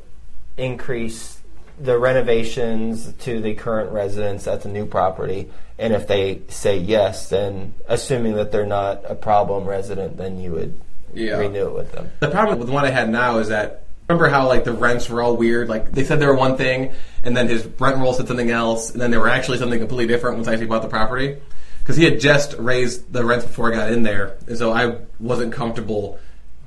increase, 0.56 1.38
the 1.80 1.98
renovations 1.98 3.12
to 3.20 3.40
the 3.40 3.54
current 3.54 3.90
residents 3.92 4.46
at 4.46 4.62
the 4.62 4.68
new 4.68 4.86
property, 4.86 5.50
and 5.78 5.92
if 5.92 6.06
they 6.06 6.42
say 6.48 6.76
yes, 6.76 7.28
then 7.30 7.74
assuming 7.88 8.34
that 8.34 8.52
they're 8.52 8.66
not 8.66 9.02
a 9.08 9.14
problem 9.14 9.64
resident, 9.64 10.16
then 10.16 10.40
you 10.40 10.52
would 10.52 10.78
Yeah. 11.14 11.38
renew 11.38 11.66
it 11.66 11.74
with 11.74 11.92
them. 11.92 12.10
The 12.20 12.28
problem 12.28 12.58
with 12.58 12.68
the 12.68 12.74
one 12.74 12.84
I 12.84 12.90
had 12.90 13.10
now 13.10 13.38
is 13.38 13.48
that 13.48 13.82
remember 14.08 14.28
how 14.28 14.48
like 14.48 14.64
the 14.64 14.72
rents 14.72 15.08
were 15.08 15.22
all 15.22 15.36
weird. 15.36 15.68
Like 15.68 15.92
they 15.92 16.04
said 16.04 16.20
they 16.20 16.26
were 16.26 16.34
one 16.34 16.56
thing, 16.56 16.92
and 17.24 17.36
then 17.36 17.48
his 17.48 17.66
rent 17.78 17.98
roll 17.98 18.12
said 18.12 18.28
something 18.28 18.50
else, 18.50 18.90
and 18.92 19.00
then 19.00 19.10
they 19.10 19.18
were 19.18 19.28
actually 19.28 19.58
something 19.58 19.78
completely 19.78 20.06
different 20.06 20.36
once 20.36 20.48
I 20.48 20.52
actually 20.52 20.66
bought 20.66 20.82
the 20.82 20.88
property. 20.88 21.36
Because 21.80 21.96
he 21.96 22.04
had 22.04 22.20
just 22.20 22.54
raised 22.58 23.12
the 23.12 23.24
rents 23.24 23.44
before 23.44 23.72
I 23.72 23.76
got 23.76 23.92
in 23.92 24.04
there, 24.04 24.34
and 24.46 24.56
so 24.56 24.72
I 24.72 24.96
wasn't 25.18 25.52
comfortable 25.52 26.18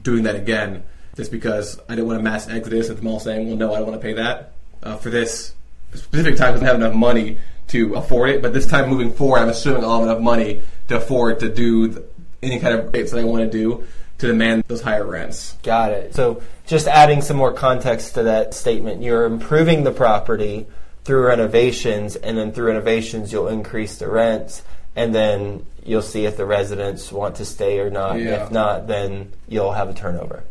doing 0.04 0.24
that 0.24 0.36
again. 0.36 0.84
Just 1.16 1.32
because 1.32 1.80
I 1.88 1.96
didn't 1.96 2.08
want 2.08 2.20
a 2.20 2.24
mass 2.24 2.50
exodus 2.50 2.90
of 2.90 2.98
them 2.98 3.08
all 3.08 3.22
saying, 3.22 3.48
"Well, 3.48 3.56
no, 3.56 3.74
I 3.74 3.78
don't 3.78 3.88
want 3.88 4.02
to 4.02 4.06
pay 4.06 4.14
that 4.14 4.52
uh, 4.84 4.98
for 4.98 5.10
this 5.10 5.54
specific 5.94 6.38
time 6.38 6.54
because 6.54 6.64
I 6.64 6.72
have 6.72 6.76
enough 6.76 6.94
money 6.94 7.38
to 7.70 7.96
afford 7.96 8.30
it." 8.30 8.42
But 8.42 8.54
this 8.54 8.66
time 8.66 8.90
moving 8.90 9.12
forward, 9.12 9.40
I'm 9.40 9.50
assuming 9.50 9.84
I'll 9.84 10.00
have 10.00 10.10
enough 10.10 10.22
money 10.22 10.62
to 10.88 10.98
afford 10.98 11.40
to 11.40 11.50
do 11.50 11.88
the, 11.88 12.04
any 12.42 12.60
kind 12.60 12.78
of 12.78 12.94
rates 12.94 13.12
that 13.12 13.20
I 13.20 13.24
want 13.24 13.44
to 13.44 13.58
do 13.58 13.86
to 14.18 14.28
demand 14.28 14.64
those 14.68 14.82
higher 14.82 15.06
rents. 15.06 15.58
Got 15.64 15.92
it. 15.92 16.16
So 16.16 16.42
just 16.66 16.88
adding 16.88 17.22
some 17.22 17.38
more 17.38 17.54
context 17.54 18.16
to 18.16 18.24
that 18.24 18.54
statement, 18.54 19.02
you're 19.02 19.26
improving 19.26 19.84
the 19.84 19.92
property 19.92 20.68
through 21.04 21.28
renovations, 21.28 22.16
and 22.16 22.38
then 22.38 22.52
through 22.52 22.68
renovations, 22.68 23.32
you'll 23.32 23.48
increase 23.48 23.98
the 23.98 24.10
rents, 24.10 24.64
and 24.96 25.14
then 25.14 25.66
you'll 25.84 26.02
see 26.02 26.26
if 26.26 26.36
the 26.36 26.46
residents 26.46 27.12
want 27.12 27.36
to 27.36 27.46
stay 27.46 27.80
or 27.80 27.90
not. 27.92 28.20
Yeah. 28.20 28.44
If 28.44 28.52
not, 28.52 28.88
then 28.88 29.32
you'll 29.48 29.74
have 29.74 29.90
a 29.90 29.94
turnover. 29.94 30.44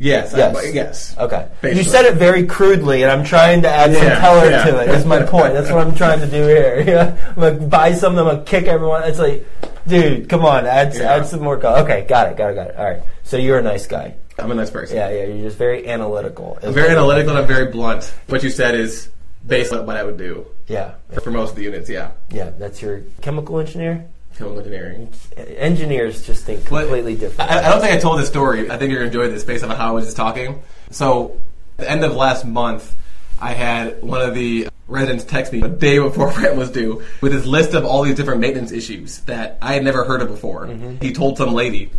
Yes. 0.00 0.32
Yes. 0.34 0.56
I, 0.56 0.62
yes. 0.70 1.18
Okay. 1.18 1.48
You 1.62 1.82
said 1.82 2.06
it 2.06 2.14
very 2.14 2.46
crudely, 2.46 3.02
and 3.02 3.12
I'm 3.12 3.22
trying 3.22 3.60
to 3.62 3.68
add 3.68 3.94
some 3.94 4.18
color 4.18 4.50
yeah. 4.50 4.64
to 4.64 4.80
it. 4.80 4.88
Is 4.88 5.04
my 5.04 5.22
point. 5.22 5.52
That's 5.52 5.70
what 5.70 5.86
I'm 5.86 5.94
trying 5.94 6.20
to 6.20 6.26
do 6.26 6.42
here. 6.46 6.80
Yeah. 6.90 7.16
I'm 7.28 7.34
gonna 7.34 7.66
buy 7.66 7.92
something. 7.92 8.18
I'm 8.18 8.36
gonna 8.36 8.44
kick 8.44 8.64
everyone. 8.64 9.02
It's 9.04 9.18
like, 9.18 9.46
dude, 9.86 10.28
come 10.28 10.44
on, 10.44 10.66
add 10.66 10.94
Yeah. 10.94 11.12
add 11.12 11.26
some 11.26 11.42
more 11.42 11.58
color. 11.58 11.80
Okay, 11.80 12.06
got 12.08 12.32
it, 12.32 12.38
got 12.38 12.50
it, 12.50 12.54
got 12.54 12.68
it. 12.68 12.76
All 12.76 12.84
right. 12.84 13.02
So 13.22 13.36
you're 13.36 13.58
a 13.58 13.62
nice 13.62 13.86
guy. 13.86 14.14
I'm 14.38 14.50
a 14.50 14.54
nice 14.54 14.70
person. 14.70 14.96
Yeah, 14.96 15.10
yeah. 15.10 15.24
You're 15.26 15.44
just 15.44 15.58
very 15.58 15.86
analytical. 15.86 16.58
I'm 16.62 16.72
very 16.72 16.88
analytical 16.88 17.30
and 17.30 17.38
I'm 17.38 17.46
very 17.46 17.70
blunt. 17.70 18.04
What 18.28 18.42
you 18.42 18.48
said 18.50 18.74
is 18.74 19.10
based 19.46 19.72
on 19.72 19.84
what 19.86 19.96
I 19.96 20.04
would 20.04 20.16
do 20.16 20.46
Yeah, 20.66 20.94
for 21.22 21.30
most 21.30 21.50
of 21.50 21.56
the 21.56 21.62
units. 21.62 21.90
Yeah, 21.90 22.12
yeah. 22.30 22.50
That's 22.58 22.80
your 22.80 23.02
chemical 23.20 23.58
engineer. 23.60 24.06
Chemical 24.36 24.58
engineering. 24.58 25.12
Engineers 25.36 26.26
just 26.26 26.44
think 26.44 26.68
But 26.68 26.82
completely 26.82 27.16
different. 27.16 27.50
I, 27.50 27.66
I 27.66 27.70
don't 27.70 27.80
think 27.80 27.92
I 27.92 27.98
told 27.98 28.18
this 28.18 28.28
story. 28.28 28.70
I 28.70 28.76
think 28.76 28.90
you're 28.90 29.00
gonna 29.00 29.08
enjoy 29.08 29.28
this 29.28 29.44
based 29.44 29.64
on 29.64 29.70
how 29.70 29.88
I 29.88 29.90
was 29.92 30.06
just 30.06 30.16
talking. 30.16 30.62
So, 30.90 31.40
at 31.78 31.84
the 31.84 31.90
end 31.90 32.04
of 32.04 32.14
last 32.14 32.44
month, 32.44 32.96
I 33.40 33.52
had 33.52 34.02
one 34.02 34.20
of 34.22 34.34
the 34.34 34.68
residents 34.86 35.24
text 35.24 35.52
me 35.52 35.62
a 35.62 35.68
day 35.68 35.98
before 35.98 36.30
rent 36.36 36.56
was 36.56 36.70
due 36.70 37.02
with 37.20 37.32
his 37.32 37.46
list 37.46 37.74
of 37.74 37.84
all 37.84 38.02
these 38.02 38.16
different 38.16 38.40
maintenance 38.40 38.72
issues 38.72 39.20
that 39.20 39.58
I 39.62 39.74
had 39.74 39.84
never 39.84 40.04
heard 40.04 40.20
of 40.20 40.28
before. 40.28 40.66
He 41.00 41.12
told 41.12 41.38
some 41.38 41.54
lady. 41.54 41.90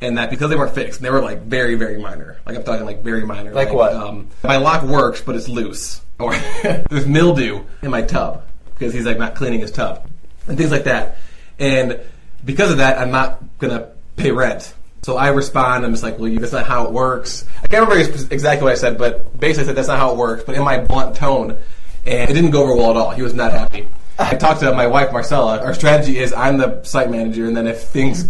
And 0.00 0.16
that 0.16 0.30
because 0.30 0.48
they 0.48 0.54
weren't 0.54 0.74
fixed, 0.74 1.00
they 1.02 1.10
were 1.10 1.20
like 1.20 1.42
very, 1.42 1.74
very 1.74 1.98
minor. 1.98 2.38
Like 2.46 2.56
I'm 2.56 2.62
talking 2.62 2.86
like 2.86 3.02
very 3.02 3.24
minor. 3.24 3.52
Like 3.52 3.72
what? 3.72 3.92
Um, 3.92 4.28
my 4.44 4.56
lock 4.56 4.84
works, 4.84 5.20
but 5.20 5.36
it's 5.36 5.48
loose. 5.48 6.00
Or 6.20 6.34
there's 6.90 7.06
mildew 7.06 7.62
in 7.80 7.92
my 7.92 8.02
tub 8.02 8.42
because 8.74 8.92
he's 8.92 9.06
like 9.06 9.18
not 9.18 9.36
cleaning 9.36 9.60
his 9.60 9.70
tub 9.70 10.04
and 10.48 10.58
things 10.58 10.72
like 10.72 10.82
that. 10.82 11.18
And 11.58 12.00
because 12.44 12.70
of 12.70 12.78
that, 12.78 12.98
I'm 12.98 13.10
not 13.10 13.42
gonna 13.58 13.90
pay 14.16 14.30
rent. 14.30 14.74
So 15.02 15.16
I 15.16 15.28
respond. 15.28 15.84
I'm 15.84 15.92
just 15.92 16.02
like, 16.02 16.18
well, 16.18 16.28
you, 16.28 16.38
that's 16.38 16.52
not 16.52 16.66
how 16.66 16.84
it 16.86 16.92
works. 16.92 17.44
I 17.62 17.68
can't 17.68 17.88
remember 17.88 18.12
exactly 18.32 18.64
what 18.64 18.72
I 18.72 18.76
said, 18.76 18.98
but 18.98 19.38
basically 19.38 19.64
I 19.64 19.66
said 19.66 19.76
that's 19.76 19.88
not 19.88 19.98
how 19.98 20.12
it 20.12 20.16
works. 20.16 20.44
But 20.44 20.56
in 20.56 20.64
my 20.64 20.78
blunt 20.78 21.16
tone, 21.16 21.56
and 22.04 22.30
it 22.30 22.34
didn't 22.34 22.50
go 22.50 22.62
over 22.62 22.74
well 22.74 22.90
at 22.90 22.96
all. 22.96 23.10
He 23.10 23.22
was 23.22 23.34
not 23.34 23.52
happy. 23.52 23.88
I 24.18 24.34
talked 24.34 24.60
to 24.60 24.74
my 24.74 24.86
wife 24.86 25.12
Marcella. 25.12 25.60
Our 25.62 25.74
strategy 25.74 26.18
is 26.18 26.32
I'm 26.32 26.58
the 26.58 26.82
site 26.82 27.10
manager, 27.10 27.46
and 27.46 27.56
then 27.56 27.66
if 27.66 27.84
things 27.84 28.28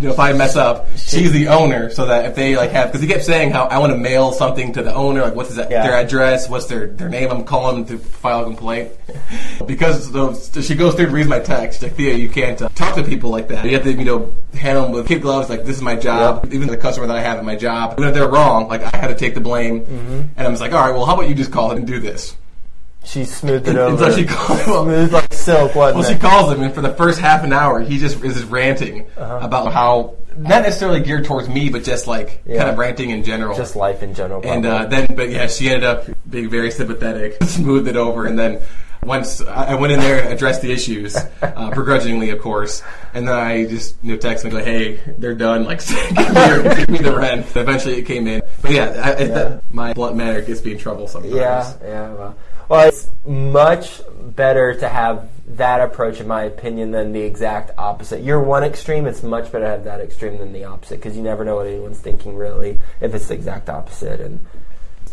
you 0.00 0.08
know, 0.08 0.12
if 0.12 0.18
I 0.18 0.32
mess 0.32 0.56
up, 0.56 0.88
she's 0.96 1.32
the 1.32 1.48
owner, 1.48 1.90
so 1.90 2.06
that 2.06 2.24
if 2.26 2.34
they 2.34 2.56
like 2.56 2.70
have, 2.70 2.88
because 2.88 3.00
he 3.00 3.06
kept 3.06 3.24
saying 3.24 3.52
how 3.52 3.64
I 3.64 3.78
want 3.78 3.92
to 3.92 3.98
mail 3.98 4.32
something 4.32 4.72
to 4.72 4.82
the 4.82 4.92
owner, 4.92 5.22
like 5.22 5.34
what's 5.34 5.50
his, 5.50 5.58
Yeah. 5.58 5.86
their 5.86 5.94
address, 5.96 6.48
what's 6.48 6.66
their 6.66 6.88
their 6.88 7.08
name, 7.08 7.30
I'm 7.30 7.44
calling 7.44 7.84
them 7.84 7.98
to 7.98 8.04
file 8.04 8.42
a 8.42 8.44
complaint. 8.44 8.92
because 9.66 10.10
she 10.66 10.74
goes 10.74 10.94
through 10.94 11.06
and 11.06 11.14
reads 11.14 11.28
my 11.28 11.38
text, 11.38 11.82
like 11.82 11.94
Theo, 11.94 12.14
you 12.14 12.28
can't 12.28 12.60
uh, 12.60 12.68
talk 12.70 12.94
to 12.96 13.02
people 13.04 13.30
like 13.30 13.48
that. 13.48 13.64
You 13.64 13.72
have 13.74 13.84
to, 13.84 13.92
you 13.92 14.04
know, 14.04 14.32
handle 14.54 14.84
them 14.84 14.92
with 14.92 15.06
kid 15.06 15.22
gloves. 15.22 15.48
Like 15.48 15.64
this 15.64 15.76
is 15.76 15.82
my 15.82 15.96
job. 15.96 16.48
Even 16.52 16.68
the 16.68 16.76
customer 16.76 17.06
that 17.06 17.16
I 17.16 17.20
have 17.20 17.38
at 17.38 17.44
my 17.44 17.56
job, 17.56 17.94
even 17.98 18.08
if 18.08 18.14
they're 18.14 18.28
wrong, 18.28 18.68
like 18.68 18.82
I 18.82 18.96
had 18.96 19.08
to 19.08 19.14
take 19.14 19.34
the 19.34 19.40
blame. 19.40 19.80
Mm-hmm. 19.82 20.20
And 20.36 20.46
I 20.46 20.48
was 20.48 20.60
like, 20.60 20.72
all 20.72 20.84
right, 20.84 20.94
well, 20.94 21.06
how 21.06 21.14
about 21.14 21.28
you 21.28 21.34
just 21.34 21.52
call 21.52 21.70
it 21.72 21.78
and 21.78 21.86
do 21.86 22.00
this? 22.00 22.36
She 23.04 23.24
smoothed 23.24 23.66
it 23.68 23.76
And 23.76 23.78
over. 23.78 24.12
she 24.12 24.24
him 24.24 24.72
up. 24.72 24.84
smooth 24.84 25.12
like 25.12 25.32
silk, 25.32 25.74
Well, 25.94 26.04
it? 26.04 26.12
she 26.14 26.18
calls 26.18 26.52
him, 26.52 26.62
and 26.62 26.74
for 26.74 26.80
the 26.80 26.94
first 26.94 27.20
half 27.20 27.44
an 27.44 27.52
hour, 27.52 27.80
he 27.80 27.98
just 27.98 28.22
is 28.24 28.34
just 28.34 28.50
ranting 28.50 29.06
Uh-huh. 29.16 29.38
about 29.42 29.72
how 29.72 30.14
not 30.36 30.62
necessarily 30.64 30.98
geared 31.00 31.24
towards 31.24 31.48
me, 31.48 31.68
but 31.68 31.84
just 31.84 32.06
like 32.08 32.42
Yeah. 32.44 32.58
kind 32.58 32.70
of 32.70 32.76
ranting 32.78 33.10
in 33.10 33.22
general. 33.22 33.56
just 33.56 33.76
life 33.76 34.02
in 34.02 34.14
general. 34.14 34.40
and 34.44 34.66
uh, 34.66 34.86
then, 34.86 35.06
but 35.14 35.30
yeah, 35.30 35.46
she 35.46 35.68
ended 35.68 35.84
up 35.84 36.06
being 36.28 36.48
very 36.50 36.70
sympathetic, 36.72 37.36
smoothed 37.44 37.86
it 37.88 37.96
over, 37.96 38.26
and 38.26 38.36
then 38.38 38.58
once 39.04 39.40
I 39.40 39.74
went 39.74 39.92
in 39.92 40.00
there 40.00 40.22
and 40.22 40.32
addressed 40.32 40.62
the 40.62 40.72
issues, 40.72 41.16
uh, 41.42 41.70
begrudgingly, 41.74 42.30
of 42.30 42.40
course, 42.40 42.82
and 43.12 43.28
then 43.28 43.34
I 43.34 43.64
just 43.66 43.96
you 44.02 44.12
know 44.12 44.18
text 44.18 44.44
and 44.44 44.52
go, 44.52 44.62
"Hey, 44.62 45.00
they're 45.18 45.34
done. 45.34 45.64
Like, 45.64 45.86
give 45.86 46.88
me, 46.88 46.98
the 46.98 47.14
rent." 47.16 47.46
Eventually, 47.56 47.96
it 47.96 48.02
came 48.02 48.26
in, 48.26 48.42
but 48.62 48.70
yeah, 48.70 49.14
I, 49.18 49.22
Yeah. 49.22 49.60
my 49.70 49.92
blunt 49.92 50.16
manner 50.16 50.40
gets 50.42 50.64
me 50.64 50.72
in 50.72 50.78
trouble 50.78 51.08
sometimes. 51.08 51.34
Yeah, 51.34 51.72
yeah. 51.82 52.12
Well, 52.14 52.36
well, 52.68 52.88
it's 52.88 53.10
much 53.26 54.00
better 54.34 54.74
to 54.80 54.88
have 54.88 55.28
that 55.56 55.80
approach, 55.80 56.20
in 56.20 56.26
my 56.26 56.44
opinion, 56.44 56.90
than 56.92 57.12
the 57.12 57.20
exact 57.20 57.72
opposite. 57.76 58.22
You're 58.22 58.40
one 58.40 58.64
extreme. 58.64 59.06
It's 59.06 59.22
much 59.22 59.52
better 59.52 59.64
to 59.64 59.70
have 59.70 59.84
that 59.84 60.00
extreme 60.00 60.38
than 60.38 60.52
the 60.52 60.64
opposite 60.64 60.96
because 60.96 61.16
you 61.16 61.22
never 61.22 61.44
know 61.44 61.56
what 61.56 61.66
anyone's 61.66 61.98
thinking 61.98 62.36
really 62.36 62.80
if 63.00 63.14
it's 63.14 63.28
the 63.28 63.34
exact 63.34 63.68
opposite, 63.68 64.20
and 64.20 64.44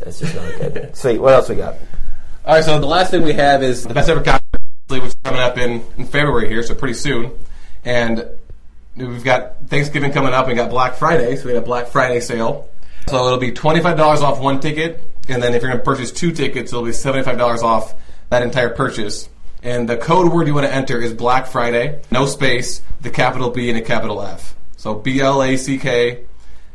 it's 0.01 0.19
just 0.19 0.35
not 0.35 0.47
good. 0.59 0.91
Sweet. 0.95 1.19
What 1.19 1.33
else 1.33 1.49
we 1.49 1.55
got? 1.55 1.75
All 2.43 2.55
right, 2.55 2.63
so 2.63 2.79
the 2.79 2.87
last 2.87 3.11
thing 3.11 3.21
we 3.21 3.33
have 3.33 3.61
is 3.61 3.83
the 3.83 3.93
best 3.93 4.09
ever 4.09 4.19
conference, 4.19 4.65
which 4.87 5.03
is 5.03 5.15
coming 5.23 5.39
up 5.39 5.59
in, 5.59 5.85
in 5.95 6.07
February 6.07 6.49
here, 6.49 6.63
so 6.63 6.73
pretty 6.73 6.95
soon. 6.95 7.31
And 7.85 8.25
we've 8.95 9.23
got 9.23 9.67
Thanksgiving 9.67 10.11
coming 10.11 10.33
up 10.33 10.47
and 10.47 10.55
got 10.55 10.71
Black 10.71 10.95
Friday, 10.95 11.35
so 11.35 11.45
we 11.45 11.53
got 11.53 11.59
a 11.59 11.61
Black 11.61 11.89
Friday 11.89 12.19
sale. 12.19 12.67
So 13.09 13.27
it'll 13.27 13.37
be 13.37 13.51
twenty 13.51 13.79
five 13.79 13.95
dollars 13.95 14.21
off 14.21 14.39
one 14.39 14.59
ticket, 14.59 15.03
and 15.29 15.41
then 15.41 15.53
if 15.53 15.61
you're 15.61 15.69
going 15.69 15.79
to 15.79 15.85
purchase 15.85 16.11
two 16.11 16.31
tickets, 16.31 16.73
it'll 16.73 16.83
be 16.83 16.93
seventy 16.93 17.23
five 17.23 17.37
dollars 17.37 17.61
off 17.61 17.93
that 18.31 18.41
entire 18.41 18.71
purchase. 18.71 19.29
And 19.61 19.87
the 19.87 19.97
code 19.97 20.33
word 20.33 20.47
you 20.47 20.55
want 20.55 20.65
to 20.65 20.73
enter 20.73 20.99
is 20.99 21.13
Black 21.13 21.45
Friday, 21.45 22.01
no 22.09 22.25
space, 22.25 22.81
the 23.01 23.11
capital 23.11 23.51
B 23.51 23.69
and 23.69 23.77
a 23.77 23.83
capital 23.83 24.19
F. 24.19 24.55
So 24.77 24.95
B 24.95 25.21
L 25.21 25.43
A 25.43 25.57
C 25.57 25.77
K 25.77 26.21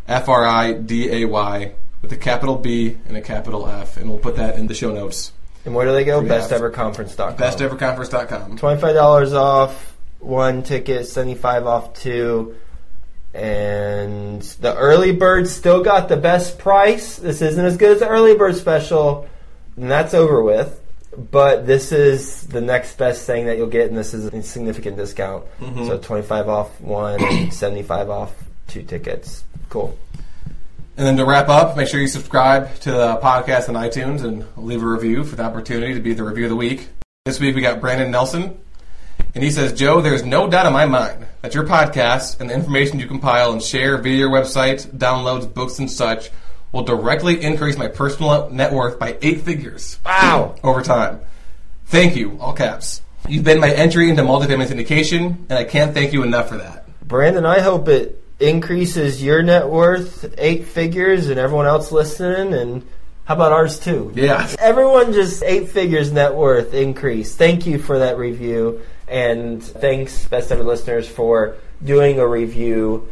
F 0.07 0.29
R 0.29 0.47
I 0.47 0.75
D 0.75 1.11
A 1.11 1.25
Y 1.25 1.73
with 2.03 2.13
a 2.13 2.17
capital 2.17 2.55
B 2.55 2.97
and 3.09 3.17
a 3.17 3.21
capital 3.21 3.67
F, 3.67 3.97
and 3.97 4.09
we'll 4.09 4.21
put 4.21 4.37
that 4.37 4.55
in 4.55 4.69
the 4.69 4.75
show 4.75 4.93
notes. 4.93 5.33
And 5.67 5.75
where 5.75 5.85
do 5.85 5.93
they 5.93 6.05
go? 6.05 6.23
Besteverconference.com. 6.23 7.37
BestEverConference.com. 7.37 8.57
Twenty-five 8.57 8.95
dollars 8.95 9.35
off 9.35 9.97
one 10.21 10.63
ticket, 10.63 11.07
seventy-five 11.07 11.67
off 11.67 11.93
two, 11.93 12.55
and 13.35 14.41
the 14.43 14.75
early 14.77 15.11
bird 15.13 15.49
still 15.49 15.83
got 15.83 16.09
the 16.09 16.17
best 16.17 16.61
price. 16.61 17.17
This 17.17 17.43
isn't 17.43 17.65
as 17.65 17.77
good 17.77 17.91
as 17.91 17.99
the 17.99 18.09
early 18.09 18.37
bird 18.37 18.55
special, 18.55 19.29
and 19.77 19.91
that's 19.91 20.15
over 20.15 20.41
with. 20.41 20.81
But 21.19 21.67
this 21.67 21.93
is 21.93 22.47
the 22.47 22.61
next 22.61 22.97
best 22.97 23.27
thing 23.27 23.47
that 23.47 23.57
you'll 23.57 23.67
get, 23.67 23.89
and 23.89 23.99
this 23.99 24.15
is 24.15 24.27
a 24.27 24.43
significant 24.43 24.97
discount. 24.97 25.47
Mm-hmm. 25.61 25.87
So 25.87 25.99
twenty-five 25.99 26.49
off 26.49 26.81
one, 26.81 27.23
and 27.25 27.53
seventy-five 27.53 28.09
off 28.09 28.33
two 28.69 28.85
tickets. 28.85 29.43
Cool. 29.69 29.99
And 30.99 31.07
then 31.07 31.19
to 31.19 31.27
wrap 31.27 31.51
up, 31.51 31.77
make 31.77 31.89
sure 31.89 32.01
you 32.01 32.09
subscribe 32.09 32.75
to 32.81 32.91
the 32.91 33.17
podcast 33.19 33.69
on 33.69 33.75
iTunes 33.75 34.25
and 34.25 34.47
leave 34.57 34.83
a 34.83 34.87
review 34.87 35.25
for 35.25 35.37
the 35.37 35.43
opportunity 35.43 35.93
to 35.93 36.01
be 36.01 36.15
the 36.15 36.25
review 36.25 36.45
of 36.45 36.51
the 36.51 36.57
week. 36.57 36.89
This 37.27 37.39
week 37.39 37.55
we 37.55 37.61
got 37.61 37.83
Brandon 37.83 38.11
Nelson, 38.11 38.59
and 39.35 39.45
he 39.45 39.51
says, 39.51 39.75
Joe, 39.75 40.01
there's 40.01 40.25
no 40.25 40.49
doubt 40.49 40.65
in 40.65 40.73
my 40.73 40.87
mind 40.87 41.27
that 41.43 41.55
your 41.55 41.65
podcast 41.65 42.41
and 42.41 42.49
the 42.49 42.55
information 42.55 42.99
you 42.99 43.07
compile 43.07 43.53
and 43.53 43.63
share 43.63 43.99
via 43.99 44.17
your 44.17 44.31
website, 44.31 44.87
downloads, 44.97 45.53
books, 45.53 45.79
and 45.79 45.91
such 45.91 46.31
will 46.73 46.85
directly 46.85 47.43
increase 47.43 47.77
my 47.77 47.89
personal 47.89 48.49
net 48.49 48.73
worth 48.73 48.99
by 48.99 49.19
eight 49.21 49.43
figures. 49.43 50.01
Wow. 50.03 50.55
Over 50.65 50.81
time. 50.81 51.21
Thank 51.85 52.17
you, 52.17 52.39
all 52.41 52.55
caps. 52.55 53.03
You've 53.29 53.45
been 53.45 53.61
my 53.61 53.71
entry 53.71 54.09
into 54.09 54.23
multifamily 54.23 54.69
syndication, 54.69 55.45
and 55.51 55.53
I 55.53 55.65
can't 55.65 55.93
thank 55.93 56.15
you 56.15 56.23
enough 56.23 56.49
for 56.49 56.57
that. 56.57 56.87
Brandon, 57.07 57.45
I 57.45 57.61
hope 57.61 57.87
it 57.89 58.23
increases 58.39 59.23
your 59.23 59.43
net 59.43 59.69
worth 59.69 60.35
eight 60.39 60.67
figures 60.67 61.29
and 61.29 61.39
everyone 61.39 61.67
else 61.67 61.91
listening 61.91 62.53
and 62.53 62.87
how 63.25 63.35
about 63.35 63.53
ours 63.53 63.81
too? 63.81 64.13
Yeah. 64.15 64.49
Everyone 64.61 65.13
just 65.13 65.43
eight 65.43 65.71
figures 65.71 66.13
net 66.13 66.35
worth 66.35 66.75
increase. 66.75 67.35
Thank 67.35 67.67
you 67.67 67.79
for 67.79 67.99
that 67.99 68.19
review 68.19 68.83
and 69.09 69.63
thanks 69.63 70.27
best 70.27 70.53
ever 70.53 70.63
listeners 70.63 71.09
for 71.09 71.57
doing 71.83 72.21
a 72.21 72.27
review. 72.27 73.09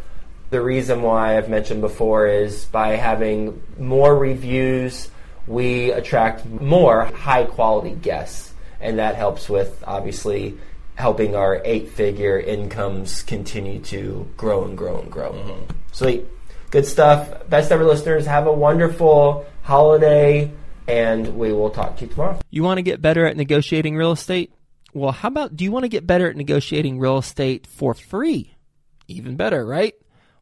The 0.50 0.60
reason 0.60 1.02
why 1.02 1.37
I've 1.37 1.48
mentioned 1.48 1.80
before 1.80 2.28
is 2.28 2.66
by 2.66 2.90
having 2.90 3.60
more 3.78 4.16
reviews, 4.16 5.10
we 5.46 5.90
attract 5.90 6.46
more 6.46 7.06
high 7.06 7.44
quality 7.44 7.94
guests 7.94 8.52
and 8.80 8.98
that 8.98 9.16
helps 9.16 9.48
with 9.48 9.82
obviously 9.87 10.58
helping 10.94 11.35
our 11.35 11.61
eight 11.64 11.88
figure 11.88 12.38
incomes 12.38 13.22
continue 13.22 13.80
to 13.80 14.28
grow 14.37 14.64
and 14.64 14.78
grow 14.78 15.00
and 15.00 15.11
grow. 15.11 15.33
Mm-hmm. 15.33 15.76
Sweet. 15.92 16.26
Good 16.70 16.87
stuff. 16.87 17.48
Best 17.48 17.70
ever 17.70 17.85
listeners, 17.85 18.26
have 18.26 18.46
a 18.46 18.52
wonderful 18.52 19.46
holiday, 19.62 20.50
and 20.88 21.37
we 21.37 21.52
will 21.52 21.70
talk 21.70 21.96
to 21.98 22.04
you 22.04 22.11
tomorrow. 22.11 22.38
You 22.50 22.62
want 22.62 22.78
to 22.78 22.83
get 22.83 23.00
better 23.00 23.26
at 23.26 23.37
negotiating 23.37 23.96
real 23.96 24.12
estate? 24.12 24.52
Well, 24.92 25.12
how 25.12 25.28
about 25.28 25.57
do 25.57 25.64
you 25.64 25.72
want 25.72 25.85
to 25.85 25.88
get 25.88 26.07
better 26.07 26.28
at 26.28 26.37
negotiating 26.37 26.98
real 26.98 27.18
estate 27.18 27.66
for 27.66 27.94
free? 27.94 28.54
Even 29.09 29.37
better, 29.37 29.64
right? 29.66 29.94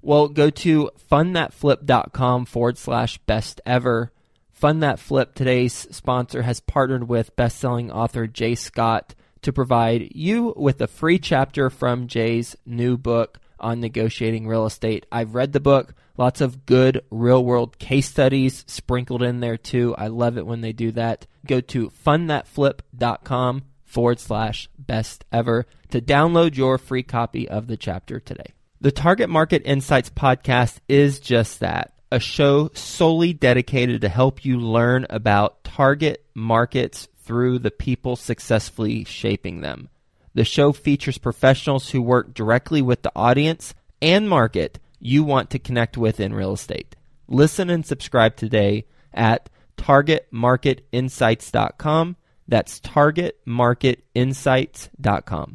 Well, 0.03 0.29
go 0.29 0.51
to 0.51 0.91
fundthatflip.com 1.11 2.47
forward 2.47 2.77
slash 2.77 3.19
best 3.19 3.61
ever. 3.65 4.13
Fund 4.51 4.83
That 4.83 4.99
Flip, 4.99 5.35
today's 5.35 5.73
sponsor, 5.73 6.43
has 6.43 6.61
partnered 6.61 7.09
with 7.09 7.35
best-selling 7.37 7.91
author 7.91 8.27
J 8.27 8.55
Scott 8.55 9.15
to 9.43 9.53
provide 9.53 10.13
you 10.15 10.55
with 10.57 10.81
a 10.81 10.87
free 10.87 11.19
chapter 11.19 11.71
from 11.71 12.07
J's 12.07 12.57
new 12.65 12.97
book 12.97 13.39
on 13.59 13.81
negotiating 13.81 14.47
real 14.47 14.67
estate. 14.67 15.07
I've 15.13 15.35
read 15.35 15.53
the 15.53 15.61
book, 15.61 15.95
lots 16.17 16.41
of 16.41 16.67
good 16.67 17.03
real-world 17.11 17.79
case 17.79 18.09
studies 18.09 18.65
sprinkled 18.67 19.23
in 19.23 19.41
there 19.41 19.57
too. 19.57 19.95
I 19.97 20.09
love 20.09 20.37
it 20.39 20.47
when 20.47 20.61
they 20.61 20.73
do 20.73 20.91
that. 20.93 21.27
Go 21.47 21.61
to 21.61 21.91
fundthatflip.com 22.05 23.63
forward 23.85 24.21
slash 24.21 24.69
best 24.79 25.25
ever 25.31 25.67
to 25.91 26.01
download 26.01 26.57
your 26.57 26.79
free 26.79 27.03
copy 27.03 27.49
of 27.49 27.67
the 27.67 27.77
chapter 27.77 28.19
today. 28.19 28.53
The 28.81 28.91
Target 28.91 29.29
Market 29.29 29.63
Insights 29.65 30.11
podcast 30.11 30.79
is 30.89 31.21
just 31.21 31.61
that 31.61 31.93
a 32.11 32.19
show 32.19 32.71
solely 32.75 33.33
dedicated 33.33 34.01
to 34.01 34.09
help 34.09 34.45
you 34.45 34.59
learn 34.59 35.07
about 35.09 35.65
target 35.65 36.25
markets 36.35 37.09
through 37.23 37.59
the 37.59 37.71
people 37.71 38.17
successfully 38.17 39.05
shaping 39.05 39.61
them. 39.61 39.91
The 40.35 40.45
show 40.45 40.73
features 40.73 41.19
professionals 41.19 41.91
who 41.91 42.03
work 42.03 42.35
directly 42.35 42.83
with 42.83 43.03
the 43.03 43.13
audience 43.15 43.75
and 44.01 44.29
market 44.29 44.81
you 44.99 45.23
want 45.25 45.51
to 45.51 45.59
connect 45.59 45.99
with 45.99 46.21
in 46.21 46.35
real 46.35 46.53
estate. 46.53 46.95
Listen 47.29 47.71
and 47.71 47.85
subscribe 47.85 48.37
today 48.37 48.87
at 49.13 49.51
targetmarketinsights.com. 49.77 52.17
That's 52.49 52.81
targetmarketinsights.com. 52.81 55.51